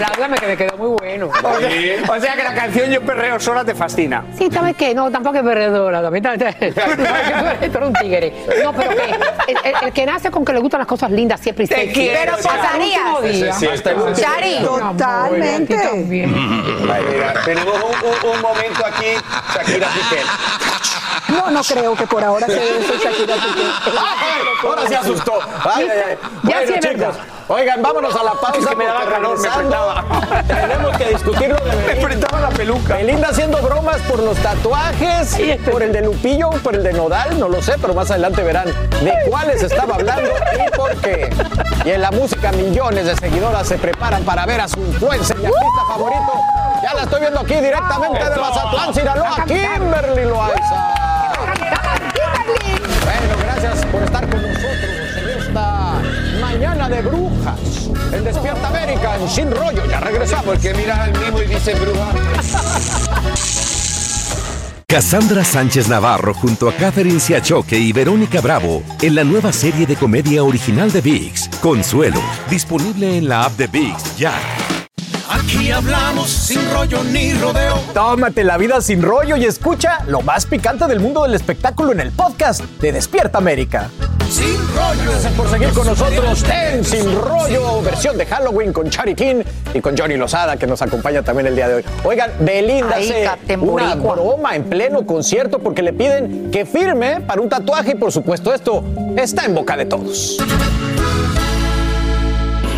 Apláudame 0.03 0.37
que 0.37 0.47
me 0.47 0.57
quedó 0.57 0.77
muy 0.77 0.89
bueno. 0.89 1.27
O 1.29 2.19
sea 2.19 2.35
que 2.35 2.42
la 2.43 2.53
canción 2.53 2.89
Yo 2.91 3.01
perreo 3.01 3.39
sola 3.39 3.63
te 3.65 3.73
fascina. 3.75 4.23
Sí, 4.37 4.49
¿sabes 4.51 4.75
qué? 4.75 4.93
No, 4.93 5.09
tampoco 5.11 5.37
es 5.37 5.43
perdedora. 5.43 6.01
También, 6.01 6.23
también, 6.23 6.49
tú 6.49 7.77
eres- 7.77 7.87
un 7.87 7.93
tigre. 7.93 8.33
No, 8.63 8.73
pero 8.73 8.89
que 8.91 9.03
el, 9.51 9.57
el- 9.63 9.75
el 9.83 9.91
que 9.93 10.05
nace 10.05 10.29
con 10.31 10.43
que 10.45 10.53
le 10.53 10.59
gustan 10.59 10.79
las 10.79 10.87
cosas 10.87 11.11
lindas 11.11 11.39
siempre 11.39 11.65
y 11.65 11.67
Te 11.67 11.75
sexy. 11.75 11.93
quiero, 11.93 12.33
Pero 12.37 12.43
pasarías. 12.47 13.01
Sí, 13.21 13.65
bien. 13.67 14.13
Chari, 14.15 14.59
Totalmente. 14.63 15.77
Mira, 16.05 17.33
tenemos 17.45 17.73
un, 17.75 18.29
un- 18.29 18.35
un 18.35 18.41
momento 18.41 18.85
aquí, 18.85 19.07
Shakira 19.55 19.87
Piqué. 19.87 20.21
No, 21.29 21.49
no 21.51 21.61
creo 21.63 21.95
que 21.95 22.05
por 22.07 22.23
ahora 22.23 22.45
se 22.47 22.53
eso 22.79 22.93
Shakira 23.01 23.35
Piqué. 23.35 23.63
Ahora 24.63 24.87
se 24.87 24.95
asustó. 24.95 25.39
Ay, 25.75 25.87
ay, 25.91 25.99
ay. 26.11 26.17
Ya 26.43 26.57
sí 26.65 26.73
es 26.73 26.79
chicos, 26.79 26.97
verdad. 26.99 27.13
Oigan, 27.47 27.81
vámonos 27.81 28.15
a 28.15 28.23
la 28.23 28.31
pausa. 28.33 28.59
Es 28.59 28.65
que 28.65 28.75
me 28.75 28.85
daba 28.85 29.05
calor, 29.05 29.37
me 29.39 30.43
Tenemos 30.53 30.97
que 30.97 31.09
discutirlo 31.09 31.55
de 31.55 31.93
Belinda. 31.93 32.27
la 32.39 32.49
peluca. 32.49 32.95
Belinda 32.95 33.29
haciendo 33.29 33.57
bromas 33.61 34.01
por 34.01 34.19
los 34.19 34.37
tatuajes, 34.37 35.37
por 35.71 35.83
el 35.83 35.91
de 35.91 36.01
Lupillo, 36.01 36.49
por 36.63 36.75
el 36.75 36.83
de 36.83 36.93
Nodal, 36.93 37.39
no 37.39 37.49
lo 37.49 37.61
sé, 37.61 37.73
pero 37.81 37.93
más 37.93 38.11
adelante 38.11 38.43
verán 38.43 38.67
de 38.67 39.13
cuáles 39.29 39.63
estaba 39.63 39.95
hablando 39.95 40.29
y 40.55 40.75
por 40.75 40.95
qué. 40.97 41.29
Y 41.85 41.91
en 41.91 42.01
la 42.01 42.11
música 42.11 42.51
millones 42.51 43.05
de 43.05 43.15
seguidoras 43.15 43.67
se 43.67 43.77
preparan 43.77 44.23
para 44.23 44.45
ver 44.45 44.61
a 44.61 44.67
su 44.67 44.79
influencer 44.79 45.37
y 45.39 45.45
artista 45.45 45.85
favorito. 45.87 46.33
Ya 46.81 46.93
la 46.93 47.03
estoy 47.03 47.21
viendo 47.21 47.39
aquí 47.39 47.55
directamente 47.55 48.29
de 48.29 48.35
Mazatlán, 48.35 48.93
Sinaloa, 48.93 49.35
Kimberly 49.47 50.25
Loaiza. 50.25 50.93
Bueno, 53.05 53.37
gracias 53.43 53.85
por 53.85 54.03
estar 54.03 54.29
con 54.29 54.41
nosotros 54.41 54.52
de 56.89 57.01
brujas. 57.01 57.89
En 58.11 58.23
Despierta 58.23 58.67
América, 58.67 59.17
en 59.17 59.29
Sin 59.29 59.51
Rollo. 59.51 59.85
Ya 59.89 59.99
regresamos. 59.99 60.45
Porque 60.45 60.73
miras 60.73 60.99
al 60.99 61.11
mismo 61.19 61.41
y 61.41 61.47
dices 61.47 61.79
bruja. 61.79 62.07
Cassandra 64.93 65.43
Sánchez 65.43 65.87
Navarro 65.87 66.35
junto 66.35 66.69
a 66.69 66.73
Catherine 66.73 67.19
Siachoque 67.19 67.79
y 67.79 67.91
Verónica 67.91 68.41
Bravo 68.41 68.83
en 69.01 69.15
la 69.15 69.23
nueva 69.23 69.51
serie 69.51 69.87
de 69.87 69.95
comedia 69.95 70.43
original 70.43 70.91
de 70.91 71.01
VIX, 71.01 71.49
Consuelo, 71.61 72.21
disponible 72.47 73.17
en 73.17 73.27
la 73.27 73.45
app 73.45 73.53
de 73.53 73.65
VIX 73.65 74.17
ya. 74.17 74.33
Aquí 75.27 75.71
hablamos 75.71 76.29
sin 76.29 76.59
rollo 76.71 77.03
ni 77.05 77.33
rodeo. 77.33 77.79
Tómate 77.95 78.43
la 78.43 78.57
vida 78.57 78.81
sin 78.81 79.01
rollo 79.01 79.35
y 79.35 79.45
escucha 79.45 80.03
lo 80.05 80.21
más 80.21 80.45
picante 80.45 80.85
del 80.85 80.99
mundo 80.99 81.23
del 81.23 81.33
espectáculo 81.33 81.91
en 81.91 81.99
el 81.99 82.11
podcast 82.11 82.61
de 82.79 82.91
Despierta 82.91 83.39
América. 83.39 83.89
Sin 84.33 84.57
rollo. 84.75 85.11
Gracias 85.11 85.33
por 85.33 85.47
seguir 85.47 85.69
con 85.73 85.85
nosotros 85.85 86.43
en 86.51 86.83
Sin 86.83 87.21
Rollo, 87.21 87.83
versión 87.83 88.17
de 88.17 88.25
Halloween 88.25 88.73
con 88.73 88.89
Chari 88.89 89.13
King 89.13 89.43
y 89.75 89.79
con 89.79 89.95
Johnny 89.95 90.17
Lozada, 90.17 90.57
que 90.57 90.65
nos 90.65 90.81
acompaña 90.81 91.21
también 91.21 91.45
el 91.45 91.55
día 91.55 91.67
de 91.67 91.75
hoy. 91.75 91.85
Oigan, 92.03 92.31
Belinda 92.39 92.95
hace 92.95 93.29
una 93.57 93.93
broma 93.93 94.55
en 94.55 94.63
pleno 94.63 95.05
concierto 95.05 95.59
porque 95.59 95.83
le 95.83 95.93
piden 95.93 96.49
que 96.49 96.65
firme 96.65 97.21
para 97.21 97.41
un 97.41 97.49
tatuaje 97.49 97.91
y 97.91 97.95
por 97.95 98.11
supuesto 98.11 98.51
esto 98.51 98.83
está 99.15 99.45
en 99.45 99.53
boca 99.53 99.77
de 99.77 99.85
todos. 99.85 100.37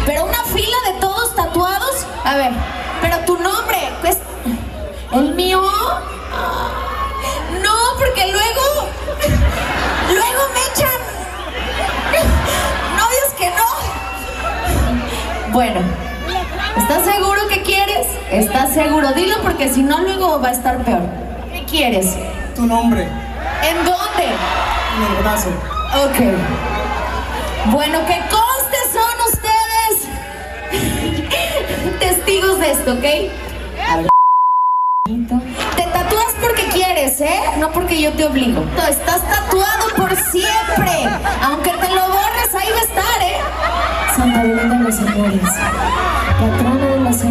Pero 0.05 0.25
una 0.25 0.43
fila 0.53 0.77
de 0.93 0.99
todos 0.99 1.33
tatuados. 1.37 2.05
A 2.25 2.35
ver, 2.35 2.51
pero 3.01 3.17
tu 3.19 3.35
nombre, 3.35 3.77
pues. 4.01 4.17
¿El 5.13 5.33
mío? 5.35 5.61
Bueno, 15.55 15.79
¿estás 16.75 17.05
seguro 17.05 17.47
que 17.47 17.61
quieres? 17.61 18.07
¿Estás 18.29 18.73
seguro? 18.73 19.13
Dilo 19.13 19.37
porque 19.41 19.71
si 19.71 19.83
no, 19.83 20.01
luego 20.01 20.41
va 20.41 20.49
a 20.49 20.51
estar 20.51 20.83
peor. 20.83 21.03
¿Qué 21.53 21.63
quieres? 21.63 22.13
Tu 22.57 22.65
nombre. 22.65 23.03
¿En 23.03 23.77
dónde? 23.85 24.25
En 24.25 25.15
el 25.15 25.23
brazo. 25.23 25.47
Ok. 26.03 27.71
Bueno, 27.71 27.99
que 28.05 28.19
conste 28.29 28.77
son 28.91 29.15
ustedes 29.31 30.09
testigos 31.99 32.59
de 32.59 32.71
esto, 32.71 32.91
¿ok? 32.91 33.05
Te 35.77 35.83
tatúas 35.83 36.33
porque 36.41 36.65
quieres, 36.73 37.21
¿eh? 37.21 37.39
No 37.59 37.71
porque 37.71 38.01
yo 38.01 38.11
te 38.11 38.25
obligo. 38.25 38.61
Estás 38.89 39.21
tatuado 39.21 39.87
por 39.95 40.13
siempre. 40.17 41.09
Aunque 41.41 41.69
te 41.69 41.95
lo 41.95 42.09
borres, 42.09 42.53
ahí 42.53 42.69
va 42.73 42.79
a 42.79 42.83
estar, 42.83 43.21
¿eh? 43.21 43.74
Santa 44.15 44.43
Belinda 44.43 44.77
de 44.77 44.83
los 44.85 44.97
amores. 44.99 45.41
Patrona 46.39 46.85
de 46.85 46.99
los 47.01 47.21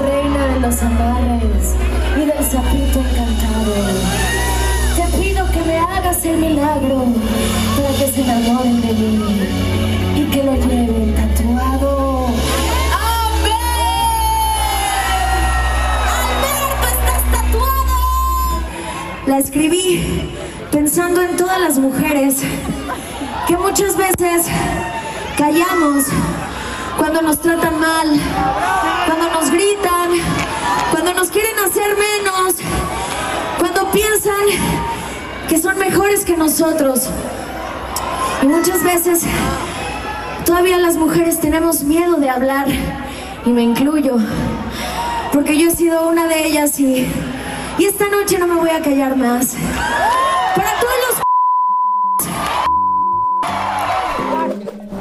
Reina 0.00 0.46
de 0.46 0.60
los 0.60 0.82
amarres. 0.82 1.74
Y 2.16 2.24
del 2.24 2.44
sapito 2.44 3.00
encantado. 3.00 3.74
Te 4.96 5.04
pido 5.18 5.50
que 5.52 5.60
me 5.66 5.76
hagas 5.78 6.24
el 6.24 6.38
milagro 6.38 7.04
para 7.76 7.90
que 7.90 8.10
se 8.10 8.22
enamoren 8.22 8.80
de 8.80 8.92
mí 8.94 9.48
y 10.16 10.24
que 10.30 10.42
lo 10.44 10.54
lleven 10.54 11.14
tatuado. 11.14 12.28
¡Amén! 12.94 13.52
¡Alberto, 16.40 16.86
estás 16.88 17.22
tatuado! 17.32 17.96
La 19.26 19.38
escribí 19.38 20.32
pensando 20.70 21.20
en 21.20 21.36
todas 21.36 21.60
las 21.60 21.78
mujeres 21.78 22.36
que 23.46 23.56
muchas 23.58 23.96
veces 23.96 24.46
callamos 25.36 26.04
cuando 26.96 27.22
nos 27.22 27.40
tratan 27.40 27.80
mal, 27.80 28.08
cuando 29.06 29.30
nos 29.30 29.50
gritan, 29.50 30.10
cuando 30.90 31.14
nos 31.14 31.30
quieren 31.30 31.58
hacer 31.58 31.96
menos, 31.96 32.54
cuando 33.58 33.90
piensan 33.90 34.44
que 35.48 35.58
son 35.58 35.78
mejores 35.78 36.24
que 36.24 36.36
nosotros. 36.36 37.08
Y 38.42 38.46
muchas 38.46 38.82
veces 38.82 39.22
todavía 40.44 40.78
las 40.78 40.96
mujeres 40.96 41.40
tenemos 41.40 41.82
miedo 41.82 42.16
de 42.16 42.30
hablar, 42.30 42.66
y 43.44 43.50
me 43.50 43.62
incluyo, 43.62 44.16
porque 45.32 45.58
yo 45.58 45.68
he 45.68 45.72
sido 45.72 46.08
una 46.08 46.26
de 46.26 46.46
ellas 46.46 46.78
y, 46.78 47.06
y 47.78 47.84
esta 47.84 48.08
noche 48.08 48.38
no 48.38 48.46
me 48.46 48.54
voy 48.54 48.70
a 48.70 48.80
callar 48.80 49.16
más. 49.16 49.56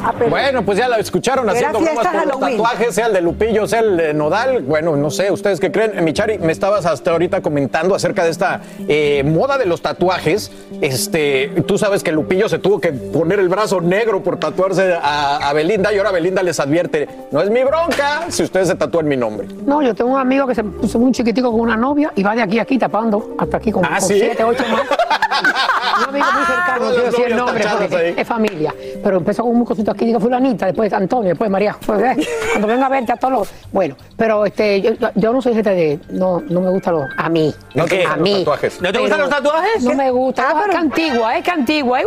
Ah, 0.04 0.14
Bueno, 0.30 0.64
pues 0.64 0.78
ya 0.78 0.88
la 0.88 0.98
escucharon 0.98 1.46
Era 1.50 1.70
haciendo 1.70 1.80
bromas 1.80 2.08
por 2.08 2.26
los 2.28 2.40
tatuajes, 2.40 2.96
sea 2.96 3.08
el 3.08 3.14
de 3.14 3.22
Lupillo, 3.22 3.68
sea 3.68 3.80
el 3.82 3.98
de 3.98 4.14
Nodal. 4.14 4.62
Bueno, 4.64 4.96
no 4.96 5.12
sé, 5.12 5.32
¿ustedes 5.32 5.60
qué 5.60 5.72
creen? 5.72 5.98
Eh, 5.98 6.02
Michari, 6.02 6.38
me 6.40 6.52
estabas 6.52 6.86
hasta 6.86 7.12
ahorita 7.12 7.42
comentando 7.42 7.94
acerca 7.96 8.24
de 8.24 8.32
esta 8.32 8.62
eh, 8.88 9.24
moda 9.26 9.58
de 9.58 9.66
los 9.66 9.82
tatuajes. 9.82 10.52
Este, 10.82 11.50
tú 11.68 11.78
sabes 11.78 12.04
que 12.04 12.12
Lupillo 12.12 12.50
se 12.50 12.58
tuvo 12.60 12.80
que 12.80 12.92
poner 12.92 13.40
el 13.40 13.50
brazo 13.50 13.82
negro 13.82 14.24
por 14.24 14.38
tatuarse 14.40 14.94
a, 15.02 15.50
a 15.50 15.54
Belinda 15.54 15.94
y 15.94 15.98
ahora 15.98 16.12
Belinda 16.12 16.42
les 16.42 16.60
advierte, 16.60 17.08
no 17.32 17.42
es 17.42 17.50
mi 17.50 17.64
bronca 17.64 18.24
si 18.30 18.44
ustedes 18.44 18.68
se 18.70 18.76
tatúan 18.76 19.08
mi 19.08 19.18
nombre. 19.18 19.48
No, 19.66 19.82
yo 19.82 19.94
tengo 19.94 20.12
un 20.12 20.20
amigo 20.20 20.48
que 20.48 20.56
se 20.56 20.64
puso 20.64 20.98
muy 21.00 21.12
chiquitico 21.12 21.52
con 21.52 21.60
una 21.62 21.76
novia 21.78 22.12
y 22.16 22.24
va 22.24 22.36
de 22.36 22.42
aquí 22.42 22.58
a 22.60 22.62
aquí 22.64 22.78
tapando 22.78 23.36
hasta 23.38 23.58
aquí 23.58 23.72
con, 23.72 23.84
¿Ah, 23.86 23.98
con 24.00 24.08
sí? 24.08 24.16
siete, 24.20 24.44
ocho 24.44 24.64
más. 24.72 24.82
un 26.00 26.10
amigo 26.10 26.26
muy 26.34 26.46
cercano, 26.46 26.88
quiero 26.90 27.04
decir 27.04 27.26
el 27.28 27.36
nombre 27.36 27.64
porque 27.80 27.96
ahí. 27.96 28.14
es 28.18 28.28
familia. 28.28 28.74
Pero 29.04 29.18
empezó 29.18 29.44
con 29.44 29.56
un 29.56 29.66
cosito 29.66 29.91
aquí, 29.92 30.06
digo 30.06 30.20
fulanita, 30.20 30.66
después 30.68 30.92
Antonio, 30.94 31.30
después 31.30 31.50
María. 31.50 31.76
Pues, 31.86 32.02
eh, 32.18 32.28
cuando 32.52 32.68
venga 32.68 32.86
a 32.86 32.90
verte 32.90 33.12
a 33.12 33.18
todos 33.18 33.34
los... 33.34 33.52
Bueno, 33.72 33.96
pero 34.18 34.46
este, 34.46 34.82
yo, 34.82 34.92
yo 35.16 35.34
no 35.34 35.42
soy 35.42 35.54
gente 35.54 35.70
de... 35.72 36.00
No, 36.10 36.42
no 36.50 36.62
me 36.62 36.70
gusta 36.70 36.92
los... 36.92 37.06
A 37.18 37.30
mí. 37.30 37.54
¿No 37.76 37.86
te 37.86 37.96
a 38.06 38.10
gustan 38.16 38.20
los 38.20 38.30
mí. 38.30 38.36
tatuajes? 38.40 38.82
¿No 38.82 38.92
te 38.92 39.00
gustan 39.00 39.20
los 39.22 39.30
tatuajes? 39.30 39.84
No 39.84 39.94
me 39.96 40.12
gusta. 40.12 40.44
Ah, 40.50 40.54
pero- 40.62 40.72
que 40.72 40.78
antigua, 40.78 41.38
es 41.38 41.44
que 41.44 41.52
antigua. 41.52 42.00
¡Ay, 42.00 42.06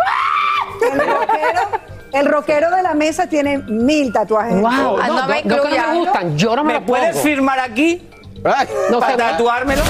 El 0.92 0.98
rockero, 0.98 1.60
el 2.12 2.26
rockero 2.26 2.70
de 2.76 2.82
la 2.82 2.94
mesa 2.94 3.26
tiene 3.26 3.58
mil 3.58 4.12
tatuajes. 4.12 4.60
¡Wow! 4.60 4.98
No 5.06 5.26
me 5.28 5.42
que 5.42 5.48
no 5.48 5.64
me 5.64 5.98
gustan, 5.98 6.36
yo 6.36 6.56
no 6.56 6.64
me, 6.64 6.74
¿Me 6.74 6.80
lo 6.80 6.86
puedes 6.86 7.10
pongo. 7.10 7.22
firmar 7.22 7.58
aquí 7.60 8.08
Ay, 8.44 8.66
No 8.90 8.98
para 9.00 9.12
se, 9.16 9.22
va, 9.22 9.30
tatuármelo? 9.30 9.82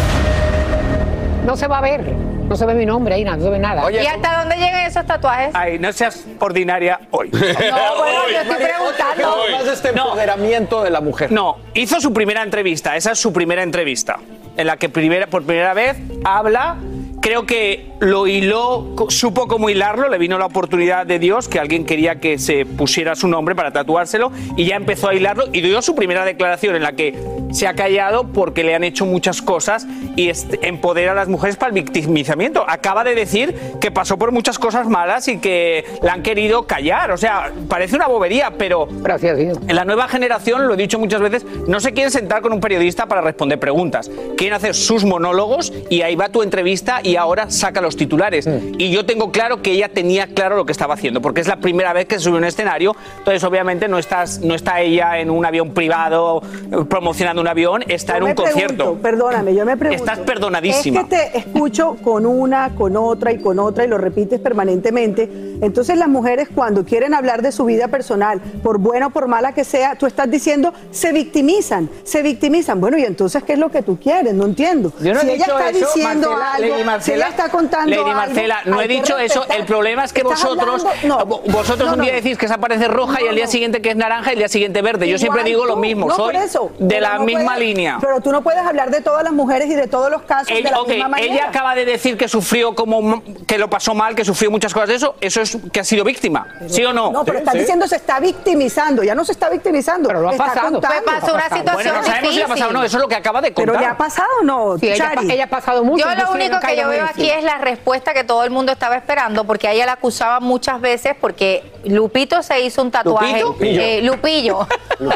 no 1.44 1.56
se 1.56 1.66
va 1.66 1.78
a 1.78 1.80
ver. 1.82 2.23
No 2.48 2.56
se 2.56 2.66
ve 2.66 2.74
mi 2.74 2.84
nombre 2.86 3.14
ahí, 3.14 3.24
nada, 3.24 3.36
no 3.38 3.44
se 3.44 3.50
ve 3.50 3.58
nada. 3.58 3.84
Oye, 3.84 4.02
¿Y 4.02 4.06
hasta 4.06 4.40
dónde 4.40 4.56
llegan 4.56 4.84
esos 4.86 5.06
tatuajes? 5.06 5.50
Ay, 5.54 5.78
no 5.78 5.92
seas 5.92 6.24
ordinaria 6.38 7.00
hoy. 7.10 7.30
No, 7.32 7.38
bueno, 7.98 8.20
yo 8.30 8.38
estoy 8.40 8.52
María, 8.52 8.76
preguntando. 8.76 9.36
más 9.52 9.66
este 9.66 9.88
empoderamiento 9.88 10.82
de 10.82 10.90
la 10.90 11.00
mujer. 11.00 11.32
No, 11.32 11.56
hizo 11.72 12.00
su 12.00 12.12
primera 12.12 12.42
entrevista, 12.42 12.96
esa 12.96 13.12
es 13.12 13.18
su 13.18 13.32
primera 13.32 13.62
entrevista, 13.62 14.18
en 14.56 14.66
la 14.66 14.76
que 14.76 14.88
primera, 14.88 15.26
por 15.26 15.42
primera 15.44 15.72
vez 15.74 15.96
habla, 16.24 16.76
creo 17.24 17.46
que 17.46 17.86
lo 18.00 18.26
hiló, 18.26 18.94
supo 19.08 19.48
cómo 19.48 19.70
hilarlo, 19.70 20.10
le 20.10 20.18
vino 20.18 20.36
la 20.36 20.44
oportunidad 20.44 21.06
de 21.06 21.18
Dios, 21.18 21.48
que 21.48 21.58
alguien 21.58 21.86
quería 21.86 22.16
que 22.20 22.38
se 22.38 22.66
pusiera 22.66 23.14
su 23.14 23.28
nombre 23.28 23.54
para 23.54 23.72
tatuárselo, 23.72 24.30
y 24.58 24.66
ya 24.66 24.76
empezó 24.76 25.08
a 25.08 25.14
hilarlo, 25.14 25.46
y 25.50 25.62
dio 25.62 25.80
su 25.80 25.94
primera 25.94 26.26
declaración 26.26 26.76
en 26.76 26.82
la 26.82 26.92
que 26.92 27.18
se 27.50 27.66
ha 27.66 27.74
callado 27.74 28.26
porque 28.32 28.62
le 28.62 28.74
han 28.74 28.84
hecho 28.84 29.06
muchas 29.06 29.40
cosas 29.40 29.86
y 30.16 30.30
empodera 30.62 31.12
a 31.12 31.14
las 31.14 31.28
mujeres 31.28 31.56
para 31.56 31.68
el 31.68 31.74
victimizamiento. 31.74 32.64
Acaba 32.68 33.04
de 33.04 33.14
decir 33.14 33.54
que 33.80 33.90
pasó 33.90 34.18
por 34.18 34.32
muchas 34.32 34.58
cosas 34.58 34.88
malas 34.88 35.28
y 35.28 35.38
que 35.38 35.84
la 36.02 36.14
han 36.14 36.22
querido 36.22 36.64
callar, 36.64 37.10
o 37.10 37.16
sea, 37.16 37.52
parece 37.68 37.96
una 37.96 38.06
bobería, 38.06 38.52
pero... 38.58 38.86
Gracias 38.90 39.38
Dios. 39.38 39.58
En 39.66 39.76
la 39.76 39.86
nueva 39.86 40.08
generación, 40.08 40.66
lo 40.66 40.74
he 40.74 40.76
dicho 40.76 40.98
muchas 40.98 41.22
veces, 41.22 41.46
no 41.68 41.80
se 41.80 41.92
quieren 41.92 42.10
sentar 42.10 42.42
con 42.42 42.52
un 42.52 42.60
periodista 42.60 43.06
para 43.06 43.22
responder 43.22 43.58
preguntas. 43.58 44.10
Quieren 44.36 44.54
hacer 44.54 44.74
sus 44.74 45.04
monólogos 45.04 45.72
y 45.88 46.02
ahí 46.02 46.16
va 46.16 46.28
tu 46.28 46.42
entrevista 46.42 47.00
y 47.02 47.13
ahora 47.16 47.50
saca 47.50 47.80
los 47.80 47.96
titulares. 47.96 48.48
Y 48.78 48.90
yo 48.90 49.04
tengo 49.06 49.32
claro 49.32 49.62
que 49.62 49.72
ella 49.72 49.88
tenía 49.88 50.26
claro 50.28 50.56
lo 50.56 50.66
que 50.66 50.72
estaba 50.72 50.94
haciendo, 50.94 51.20
porque 51.20 51.40
es 51.40 51.48
la 51.48 51.56
primera 51.56 51.92
vez 51.92 52.06
que 52.06 52.16
se 52.16 52.22
sube 52.22 52.36
a 52.36 52.38
un 52.38 52.44
escenario. 52.44 52.96
Entonces, 53.18 53.42
obviamente, 53.44 53.88
no, 53.88 53.98
estás, 53.98 54.40
no 54.40 54.54
está 54.54 54.80
ella 54.80 55.18
en 55.18 55.30
un 55.30 55.44
avión 55.44 55.70
privado 55.70 56.42
promocionando 56.88 57.42
un 57.42 57.48
avión, 57.48 57.82
está 57.88 58.14
Yo 58.14 58.18
en 58.18 58.30
un 58.30 58.34
concierto. 58.34 58.76
pregunto, 58.76 59.02
perdóname, 59.02 59.54
yo 59.54 59.64
me 59.64 59.76
pregunto. 59.76 60.04
Estás 60.04 60.18
perdonadísima. 60.20 61.00
Es 61.00 61.06
que 61.06 61.16
te 61.16 61.38
escucho 61.38 61.96
con 62.02 62.26
una, 62.26 62.74
con 62.74 62.96
otra 62.96 63.32
y 63.32 63.38
con 63.38 63.58
otra 63.58 63.84
y 63.84 63.88
lo 63.88 63.98
repites 63.98 64.40
permanentemente. 64.40 65.28
Entonces 65.64 65.96
las 65.98 66.08
mujeres 66.08 66.48
cuando 66.54 66.84
quieren 66.84 67.14
hablar 67.14 67.42
de 67.42 67.52
su 67.52 67.64
vida 67.64 67.88
personal, 67.88 68.40
por 68.62 68.78
buena 68.78 69.06
o 69.08 69.10
por 69.10 69.28
mala 69.28 69.52
que 69.52 69.64
sea, 69.64 69.96
tú 69.96 70.06
estás 70.06 70.30
diciendo, 70.30 70.72
se 70.90 71.12
victimizan, 71.12 71.88
se 72.04 72.22
victimizan. 72.22 72.80
Bueno, 72.80 72.98
y 72.98 73.04
entonces, 73.04 73.42
¿qué 73.42 73.54
es 73.54 73.58
lo 73.58 73.70
que 73.70 73.82
tú 73.82 73.98
quieres? 73.98 74.34
No 74.34 74.44
entiendo. 74.44 74.92
Yo 75.00 75.14
no 75.14 75.20
si 75.20 75.28
he 75.28 75.34
ella 75.34 75.44
dicho 75.46 75.58
está 75.58 75.70
eso, 75.70 75.86
diciendo 75.94 76.30
Marcela, 76.30 76.52
algo, 76.52 76.68
Lady 76.68 76.78
si 76.80 76.84
Marcela, 76.84 77.16
ella 77.16 77.28
está 77.28 77.48
contando 77.48 77.90
Lady 77.90 78.00
algo, 78.02 78.14
Marcela, 78.14 78.58
no 78.66 78.80
he 78.80 78.88
dicho 78.88 79.18
eso. 79.18 79.44
El 79.48 79.64
problema 79.64 80.04
es 80.04 80.12
que 80.12 80.20
¿Estás 80.20 80.42
vosotros? 80.42 80.84
No. 81.04 81.24
vosotros 81.24 81.88
No, 81.88 81.94
un 81.94 82.00
día 82.02 82.12
no. 82.12 82.16
decís 82.16 82.38
que 82.38 82.46
esa 82.46 82.54
aparece 82.56 82.88
roja 82.88 83.22
y 83.22 83.28
al 83.28 83.34
día 83.34 83.46
siguiente 83.46 83.80
que 83.82 83.90
es 83.90 83.96
naranja 83.96 84.30
y 84.30 84.32
el 84.34 84.38
día 84.40 84.48
siguiente 84.48 84.82
verde. 84.82 85.08
Yo 85.08 85.18
siempre 85.18 85.44
digo 85.44 85.64
lo 85.64 85.76
mismo. 85.76 86.06
No, 86.08 86.16
soy 86.16 86.34
por 86.34 86.42
eso. 86.42 86.70
de 86.78 87.00
la 87.00 87.18
misma 87.18 87.54
puedes- 87.54 87.60
línea. 87.60 87.98
Pero 88.00 88.20
tú 88.20 88.30
no 88.32 88.42
puedes 88.42 88.60
hablar 88.62 88.90
de 88.90 89.00
todas 89.00 89.24
las 89.24 89.32
mujeres 89.32 89.70
y 89.70 89.74
de 89.74 89.86
todos 89.86 90.10
los 90.10 90.22
casos 90.22 90.48
de 90.48 90.62
la 90.62 90.82
misma 90.82 91.08
manera. 91.08 91.32
ella 91.32 91.48
acaba 91.48 91.74
de 91.74 91.84
decir 91.84 92.16
que 92.16 92.28
sufrió 92.28 92.74
como 92.74 93.22
que 93.46 93.58
lo 93.58 93.70
pasó 93.70 93.94
mal, 93.94 94.14
que 94.14 94.24
sufrió 94.24 94.50
muchas 94.50 94.72
cosas 94.74 94.88
de 94.88 94.94
eso. 94.96 95.14
Eso 95.20 95.40
es 95.40 95.53
que 95.72 95.80
ha 95.80 95.84
sido 95.84 96.04
víctima. 96.04 96.46
¿Sí 96.68 96.84
o 96.84 96.92
no? 96.92 97.10
No, 97.10 97.24
pero 97.24 97.38
Sí, 97.38 97.42
está 97.42 97.52
sí. 97.52 97.58
diciendo 97.58 97.86
se 97.88 97.96
está 97.96 98.20
victimizando, 98.20 99.02
ya 99.02 99.14
no 99.14 99.24
se 99.24 99.32
está 99.32 99.48
victimizando. 99.48 100.08
Pero 100.08 100.20
lo 100.20 100.28
ha 100.28 100.32
está 100.32 100.44
pasado. 100.46 100.80
Pues 100.80 101.02
pasó 101.02 101.34
una 101.34 101.42
situación 101.44 101.74
Bueno, 101.74 101.92
no 101.94 102.02
sabemos 102.04 102.30
si 102.32 102.38
le 102.38 102.44
ha 102.44 102.48
pasado 102.48 102.70
o 102.70 102.72
no. 102.72 102.84
Eso 102.84 102.96
es 102.96 103.02
lo 103.02 103.08
que 103.08 103.16
acaba 103.16 103.40
de 103.40 103.52
Pero 103.52 103.72
contar. 103.72 103.80
le 103.82 103.86
ha 103.86 103.96
pasado 103.96 104.28
o 104.40 104.44
no, 104.44 104.78
Sí, 104.78 104.88
ella, 104.88 105.12
Chari? 105.14 105.30
ella 105.32 105.44
ha 105.44 105.48
pasado 105.48 105.84
mucho. 105.84 106.04
Yo 106.08 106.14
lo 106.24 106.32
único 106.32 106.60
que 106.60 106.76
yo 106.76 106.88
veo 106.88 107.04
aquí 107.04 107.28
es 107.30 107.42
la 107.44 107.58
respuesta 107.58 108.12
que 108.14 108.24
todo 108.24 108.44
el 108.44 108.50
mundo 108.50 108.72
estaba 108.72 108.96
esperando, 108.96 109.44
porque 109.44 109.68
a 109.68 109.72
ella 109.72 109.86
la 109.86 109.92
acusaba 109.92 110.40
muchas 110.40 110.80
veces 110.80 111.14
porque 111.20 111.64
Lupito 111.84 112.42
se 112.42 112.60
hizo 112.60 112.82
un 112.82 112.90
tatuaje. 112.90 113.40
¿Lupito? 113.40 113.80
Eh, 113.80 114.00
Lupillo. 114.02 114.66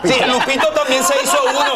Sí, 0.05 0.15
Lupito 0.27 0.69
también 0.73 1.03
se 1.05 1.15
hizo 1.23 1.39
uno. 1.49 1.73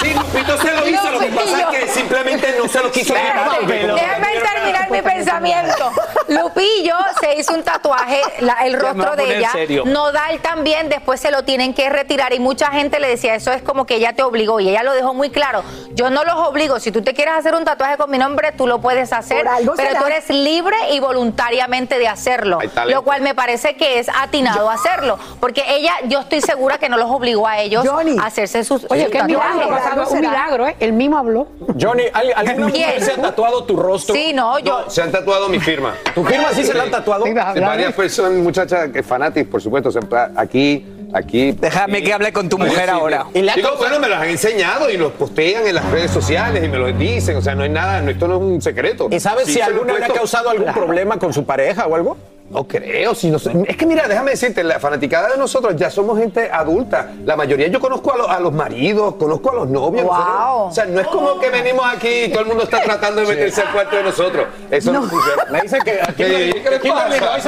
Sí, 0.00 0.14
Lupito 0.14 0.56
se 0.58 0.72
lo 0.72 0.86
hizo. 0.88 1.10
Lo 1.10 1.18
que 1.18 1.26
pasa 1.26 1.60
es 1.60 1.66
que 1.78 1.88
simplemente 1.88 2.54
no 2.58 2.68
se 2.68 2.80
lo 2.82 2.90
quiso 2.90 3.14
Déjame 3.14 4.40
terminar 4.40 4.90
mi 4.90 5.02
pensamiento. 5.02 5.90
Lupillo 6.28 6.96
se 7.20 7.36
hizo 7.38 7.54
un 7.54 7.62
tatuaje, 7.62 7.99
la- 8.40 8.58
el 8.64 8.74
rostro 8.80 9.16
de 9.16 9.38
ella. 9.38 9.50
serio. 9.52 9.84
Nodal 9.86 10.38
también, 10.40 10.88
después 10.88 11.20
se 11.20 11.30
lo 11.30 11.44
tienen 11.44 11.74
que 11.74 11.88
retirar. 11.90 12.32
Y 12.32 12.38
mucha 12.40 12.68
gente 12.70 13.00
le 13.00 13.08
decía, 13.08 13.34
eso 13.34 13.52
es 13.52 13.62
como 13.62 13.86
que 13.86 13.96
ella 13.96 14.12
te 14.14 14.22
obligó. 14.22 14.60
Y 14.60 14.68
ella 14.68 14.82
lo 14.82 14.92
dejó 14.92 15.14
muy 15.14 15.30
claro. 15.30 15.62
Yo 15.92 16.10
no 16.10 16.24
los 16.24 16.34
obligo. 16.36 16.78
Si 16.80 16.92
tú 16.92 17.02
te 17.02 17.14
quieres 17.14 17.34
hacer 17.34 17.54
un 17.54 17.64
tatuaje 17.64 17.96
con 17.96 18.10
mi 18.10 18.18
nombre, 18.18 18.52
tú 18.52 18.66
lo 18.66 18.80
puedes 18.80 19.12
hacer. 19.12 19.46
Pero 19.58 19.76
será. 19.76 20.00
tú 20.00 20.06
eres 20.06 20.28
libre 20.30 20.76
y 20.92 21.00
voluntariamente 21.00 21.98
de 21.98 22.08
hacerlo. 22.08 22.58
Lo 22.86 23.02
cual 23.02 23.22
me 23.22 23.34
parece 23.34 23.76
que 23.76 23.98
es 23.98 24.08
atinado 24.08 24.68
hacerlo. 24.70 25.18
Porque 25.40 25.62
ella, 25.68 25.92
yo 26.04 26.20
estoy 26.20 26.40
segura 26.40 26.78
que 26.78 26.88
no 26.88 26.96
los 26.96 27.10
obligó 27.10 27.46
a 27.46 27.58
ellos 27.60 27.86
Johnny. 27.88 28.16
a 28.20 28.26
hacerse 28.26 28.64
sus 28.64 28.86
Oye, 28.88 29.04
sus 29.04 29.12
qué 29.12 29.22
milagro, 29.24 29.60
tatuajes. 29.60 29.92
Algo 29.92 30.10
un 30.10 30.20
milagro, 30.20 30.66
¿eh? 30.68 30.76
Él 30.80 30.92
mismo 30.92 31.18
habló. 31.18 31.46
Johnny, 31.80 32.04
¿al- 32.12 32.32
¿alguna 32.36 32.66
mujer 32.68 33.02
se 33.02 33.12
ha 33.12 33.16
tatuado 33.22 33.64
tu 33.64 33.76
rostro? 33.76 34.14
Sí, 34.14 34.32
no, 34.32 34.58
yo. 34.58 34.88
Se 34.88 35.02
han 35.02 35.12
tatuado 35.12 35.48
mi 35.48 35.60
firma. 35.60 35.94
¿Tu 36.14 36.24
firma 36.24 36.48
sí 36.52 36.64
se 36.64 36.74
la 36.74 36.84
han 36.84 36.90
tatuado? 36.90 37.24
Sí, 37.24 37.32
varias 37.80 37.94
personas, 37.94 38.32
muchachas, 38.32 38.90
que 38.90 39.02
fanáticas, 39.02 39.50
por 39.50 39.60
supuesto, 39.62 39.90
siempre 39.90 40.18
aquí, 40.36 40.84
aquí. 41.12 41.52
Déjame 41.52 41.98
aquí. 41.98 42.06
que 42.06 42.12
hable 42.12 42.32
con 42.32 42.48
tu 42.48 42.58
mujer 42.58 42.84
sí, 42.84 42.90
ahora. 42.90 43.26
sí. 43.32 43.38
¿Y 43.38 43.42
le 43.42 43.50
ha 43.50 43.54
Digo, 43.56 43.70
bueno, 43.78 43.98
me 44.00 44.08
las 44.08 44.22
han 44.22 44.28
enseñado 44.28 44.90
y 44.90 44.96
los 44.96 45.12
postean 45.12 45.66
en 45.66 45.74
las 45.74 45.84
redes 45.90 46.10
sociales 46.10 46.62
y 46.64 46.68
me 46.68 46.78
lo 46.78 46.86
dicen. 46.92 47.36
O 47.36 47.42
sea, 47.42 47.54
no 47.54 47.62
hay 47.62 47.70
nada, 47.70 48.00
no, 48.00 48.10
esto 48.10 48.28
no 48.28 48.36
es 48.36 48.42
un 48.42 48.62
secreto. 48.62 49.08
¿Y 49.10 49.20
sabes 49.20 49.46
Sí, 49.46 49.54
si 49.54 49.60
alguna 49.60 49.94
le 49.98 50.04
ha 50.04 50.08
causado 50.08 50.50
algún 50.50 50.72
problema 50.72 51.18
con 51.18 51.32
su 51.32 51.44
pareja 51.44 51.86
o 51.86 51.94
algo? 51.94 52.16
No 52.50 52.64
creo, 52.66 53.14
si 53.14 53.30
no 53.30 53.38
sé. 53.38 53.52
Es 53.68 53.76
que 53.76 53.86
mira, 53.86 54.08
déjame 54.08 54.32
decirte, 54.32 54.64
la 54.64 54.80
fanaticada 54.80 55.28
de 55.28 55.38
nosotros 55.38 55.76
ya 55.76 55.88
somos 55.88 56.18
gente 56.18 56.50
adulta. 56.52 57.12
La 57.24 57.36
mayoría 57.36 57.68
yo 57.68 57.78
conozco 57.78 58.12
a, 58.12 58.16
los- 58.18 58.28
a 58.28 58.40
los 58.40 58.52
maridos, 58.52 59.14
conozco 59.14 59.52
a 59.52 59.54
los 59.54 59.68
novios. 59.68 60.04
Wow. 60.04 60.14
nosotros- 60.16 60.68
o 60.68 60.72
sea, 60.72 60.84
no 60.86 61.00
es 61.00 61.06
como 61.06 61.38
que 61.38 61.48
venimos 61.48 61.84
aquí 61.86 62.24
y 62.24 62.28
todo 62.30 62.40
el 62.40 62.46
mundo 62.48 62.64
está 62.64 62.80
tratando 62.82 63.20
de 63.20 63.28
meterse 63.28 63.62
al 63.62 63.72
cuarto 63.72 63.94
de 63.96 64.02
nosotros. 64.02 64.46
Eso 64.68 64.92
no, 64.92 65.02
funciona. 65.04 65.44
Me 65.50 65.60
dice 65.60 65.78
que 65.84 66.00
a 66.02 66.06
Kimberly, 66.12 66.62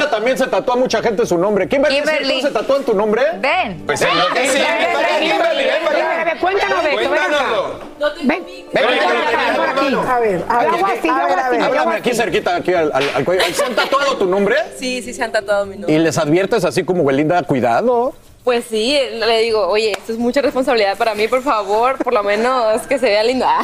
también 0.09 0.37
se 0.37 0.47
tatuó 0.47 0.75
a 0.75 0.77
mucha 0.77 1.01
gente 1.01 1.25
su 1.25 1.37
nombre. 1.37 1.67
Kimberly, 1.67 1.97
¿sí 1.97 2.03
Kimberly. 2.03 2.41
tú 2.41 2.47
se 2.47 2.53
tatuó 2.53 2.77
en 2.77 2.83
tu 2.83 2.93
nombre? 2.93 3.23
Ven. 3.39 3.83
Pues 3.85 3.99
sí. 3.99 4.05
Ven 4.05 4.13
Cuéntanos 6.39 6.83
ven. 6.83 6.93
Cuéntanos. 6.93 6.93
Ven, 6.93 6.95
ven, 6.95 6.95
Ven, 6.95 7.01
ven, 7.01 7.01
ven, 7.01 7.11
ven, 7.11 7.11
ven, 7.11 7.72
ven, 8.23 8.27
ven, 8.27 8.41
aquí. 8.43 8.65
ven, 8.73 9.95
A 9.95 10.19
ver, 10.19 10.45
a 10.49 10.59
ver, 10.59 10.71
Yo 10.71 10.85
hago 10.85 10.85
así, 10.87 11.09
Háblame 11.61 11.95
aquí 11.95 12.13
cerquita, 12.13 12.55
aquí 12.55 12.73
al, 12.73 12.91
al- 12.93 13.09
al 13.15 13.25
cuello. 13.25 13.41
¿Se 13.53 13.63
han 13.63 13.75
tatuado 13.75 14.17
tu 14.17 14.25
nombre? 14.25 14.55
Sí, 14.77 15.01
sí 15.01 15.13
se 15.13 15.23
han 15.23 15.31
tatuado 15.31 15.65
mi 15.65 15.75
nombre. 15.75 15.93
Y 15.93 15.97
les 15.99 16.17
adviertes 16.17 16.63
así 16.65 16.83
como 16.83 17.03
Belinda, 17.03 17.41
cuidado. 17.43 18.13
Pues 18.43 18.65
sí, 18.69 18.99
le 19.13 19.39
digo, 19.41 19.65
oye, 19.67 19.91
esto 19.91 20.11
es 20.11 20.17
mucha 20.17 20.41
responsabilidad 20.41 20.97
para 20.97 21.15
mí, 21.15 21.29
por 21.29 21.41
favor, 21.43 21.97
por 22.03 22.13
lo 22.13 22.23
menos 22.23 22.81
que 22.87 22.99
se 22.99 23.05
vea 23.05 23.23
lindo. 23.23 23.45
Ah. 23.55 23.63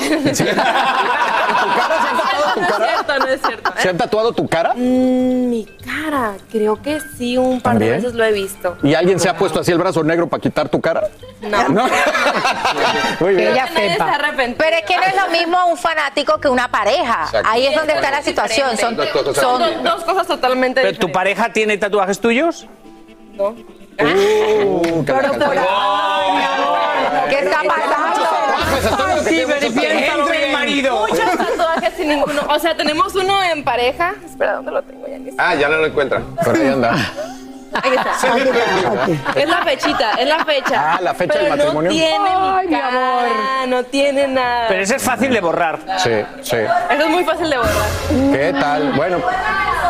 ¿Tu 1.59 1.75
cara? 1.75 2.55
no, 2.55 2.61
no 2.61 2.67
es 2.67 2.75
cierto, 2.77 3.19
no 3.19 3.27
es 3.27 3.41
cierto. 3.41 3.73
¿Se 3.77 3.89
han 3.89 3.97
tatuado 3.97 4.31
tu 4.31 4.47
cara? 4.47 4.73
Mm, 4.75 5.49
mi 5.49 5.65
cara, 5.65 6.33
creo 6.51 6.81
que 6.81 6.99
sí, 7.17 7.37
un 7.37 7.59
par 7.59 7.73
¿También? 7.73 7.91
de 7.91 7.97
veces 7.97 8.13
lo 8.13 8.23
he 8.23 8.31
visto. 8.31 8.77
¿Y 8.83 8.93
alguien 8.93 9.19
se 9.19 9.27
ha 9.29 9.35
puesto 9.37 9.59
así 9.59 9.71
el 9.71 9.77
brazo 9.77 10.03
negro 10.03 10.27
para 10.27 10.39
quitar 10.41 10.69
tu 10.69 10.79
cara? 10.79 11.09
No. 11.41 11.69
¿No? 11.69 11.87
Muy 13.19 13.35
bien. 13.35 13.49
ella 13.51 13.67
se. 13.67 13.97
Pero 14.57 14.75
es 14.77 14.83
que 14.85 14.95
no 14.95 15.03
es 15.03 15.15
lo 15.15 15.29
mismo 15.31 15.57
un 15.69 15.77
fanático 15.77 16.39
que 16.39 16.47
una 16.47 16.69
pareja. 16.69 17.23
Exacto. 17.25 17.49
Ahí 17.51 17.65
es 17.67 17.75
donde 17.75 17.93
está 17.93 18.11
la 18.11 18.21
situación. 18.21 18.77
Son, 18.77 18.95
Dos 18.95 19.09
cosas 19.09 19.35
son- 19.35 19.61
Son 19.61 19.83
dos 19.83 20.03
cosas 20.05 20.27
totalmente 20.27 20.81
¿Pero 20.81 20.93
tu 20.97 21.07
diferentes. 21.07 21.13
pareja 21.13 21.53
tiene 21.53 21.77
tatuajes 21.77 22.19
tuyos? 22.19 22.67
¿no? 23.35 23.55
Uh, 24.01 25.03
Pero 25.05 25.31
por 25.33 25.55
¿Qué 27.29 27.39
está 27.39 27.59
pasando? 27.67 29.23
Sí, 29.23 29.41
entre 29.41 30.45
el 30.47 30.53
marido. 30.53 31.05
Muchos 31.09 31.37
tatuajes 31.37 31.99
y 31.99 32.05
ninguno. 32.05 32.41
O 32.49 32.59
sea, 32.59 32.75
tenemos 32.75 33.13
uno 33.15 33.43
en 33.43 33.63
pareja. 33.63 34.13
Espera, 34.25 34.53
¿dónde 34.53 34.71
lo 34.71 34.81
tengo 34.81 35.07
ya? 35.07 35.19
Ni. 35.19 35.31
Ah, 35.37 35.55
ya 35.55 35.67
no 35.69 35.77
lo 35.77 35.85
encuentran. 35.87 36.23
Por 36.43 36.55
ahí 36.55 36.67
anda. 36.67 36.95
Ahí 37.83 37.91
está. 37.93 38.11
Es 39.39 39.47
la 39.47 39.61
fechita, 39.63 40.11
es 40.13 40.27
la 40.27 40.43
fecha. 40.43 40.93
Ah, 40.95 40.99
la 41.01 41.13
fecha 41.13 41.33
Pero 41.33 41.45
del 41.45 41.57
matrimonio. 41.57 41.91
No 41.91 41.95
tiene 41.95 42.29
Ay, 42.29 42.67
mi 42.67 42.73
mi 42.73 42.81
amor. 42.81 42.91
cara, 42.91 43.65
no 43.67 43.83
tiene 43.83 44.27
nada. 44.27 44.65
Pero 44.69 44.81
ese 44.81 44.95
es 44.95 45.03
fácil 45.03 45.31
de 45.31 45.39
borrar. 45.41 45.79
Sí, 45.97 46.11
sí. 46.41 46.55
Eso 46.55 47.03
es 47.03 47.07
muy 47.09 47.23
fácil 47.23 47.49
de 47.49 47.57
borrar. 47.57 47.73
¿Qué 48.31 48.53
tal? 48.59 48.93
Bueno, 48.93 49.17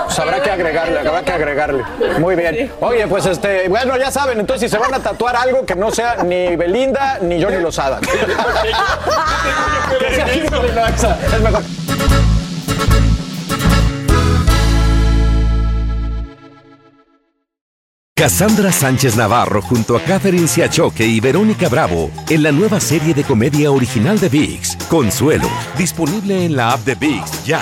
pues 0.10 0.19
habrá 0.19 0.41
que 0.41 0.50
agregarle, 0.50 1.00
habrá 1.00 1.22
que 1.24 1.32
agregarle. 1.32 1.84
Muy 2.17 2.36
bien. 2.36 2.72
Oye, 2.80 3.08
pues 3.08 3.28
este, 3.28 3.69
bueno, 3.69 3.95
ya 3.95 4.10
saben, 4.10 4.39
entonces 4.39 4.72
si 4.72 4.76
se 4.76 4.82
van 4.82 4.91
a 4.91 5.00
tatuar 5.00 5.36
algo 5.36 5.63
que 5.67 5.76
no 5.76 5.91
sea 5.91 6.24
ni 6.24 6.56
Belinda 6.56 7.19
ni 7.22 7.41
Johnny 7.41 7.58
Lozada. 7.58 8.00
Que 10.00 10.15
sea 10.15 10.26
Kimberly 10.26 10.72
Loaiza, 10.72 11.17
es 11.34 11.41
mejor. 11.41 11.63
Cassandra 18.15 18.72
Sánchez 18.72 19.15
Navarro 19.15 19.62
junto 19.62 19.95
a 19.95 20.02
Catherine 20.02 20.48
Siachoque 20.48 21.06
y 21.06 21.19
Verónica 21.19 21.69
Bravo 21.69 22.12
en 22.30 22.43
la 22.43 22.52
nueva 22.52 22.80
serie 22.80 23.13
de 23.13 23.24
comedia 23.24 23.72
original 23.72 24.19
de 24.19 24.30
VIX, 24.30 24.76
Consuelo, 24.89 25.50
disponible 25.78 26.45
en 26.45 26.56
la 26.56 26.74
app 26.74 26.82
de 26.82 26.95
VIX 26.95 27.45
ya. 27.45 27.62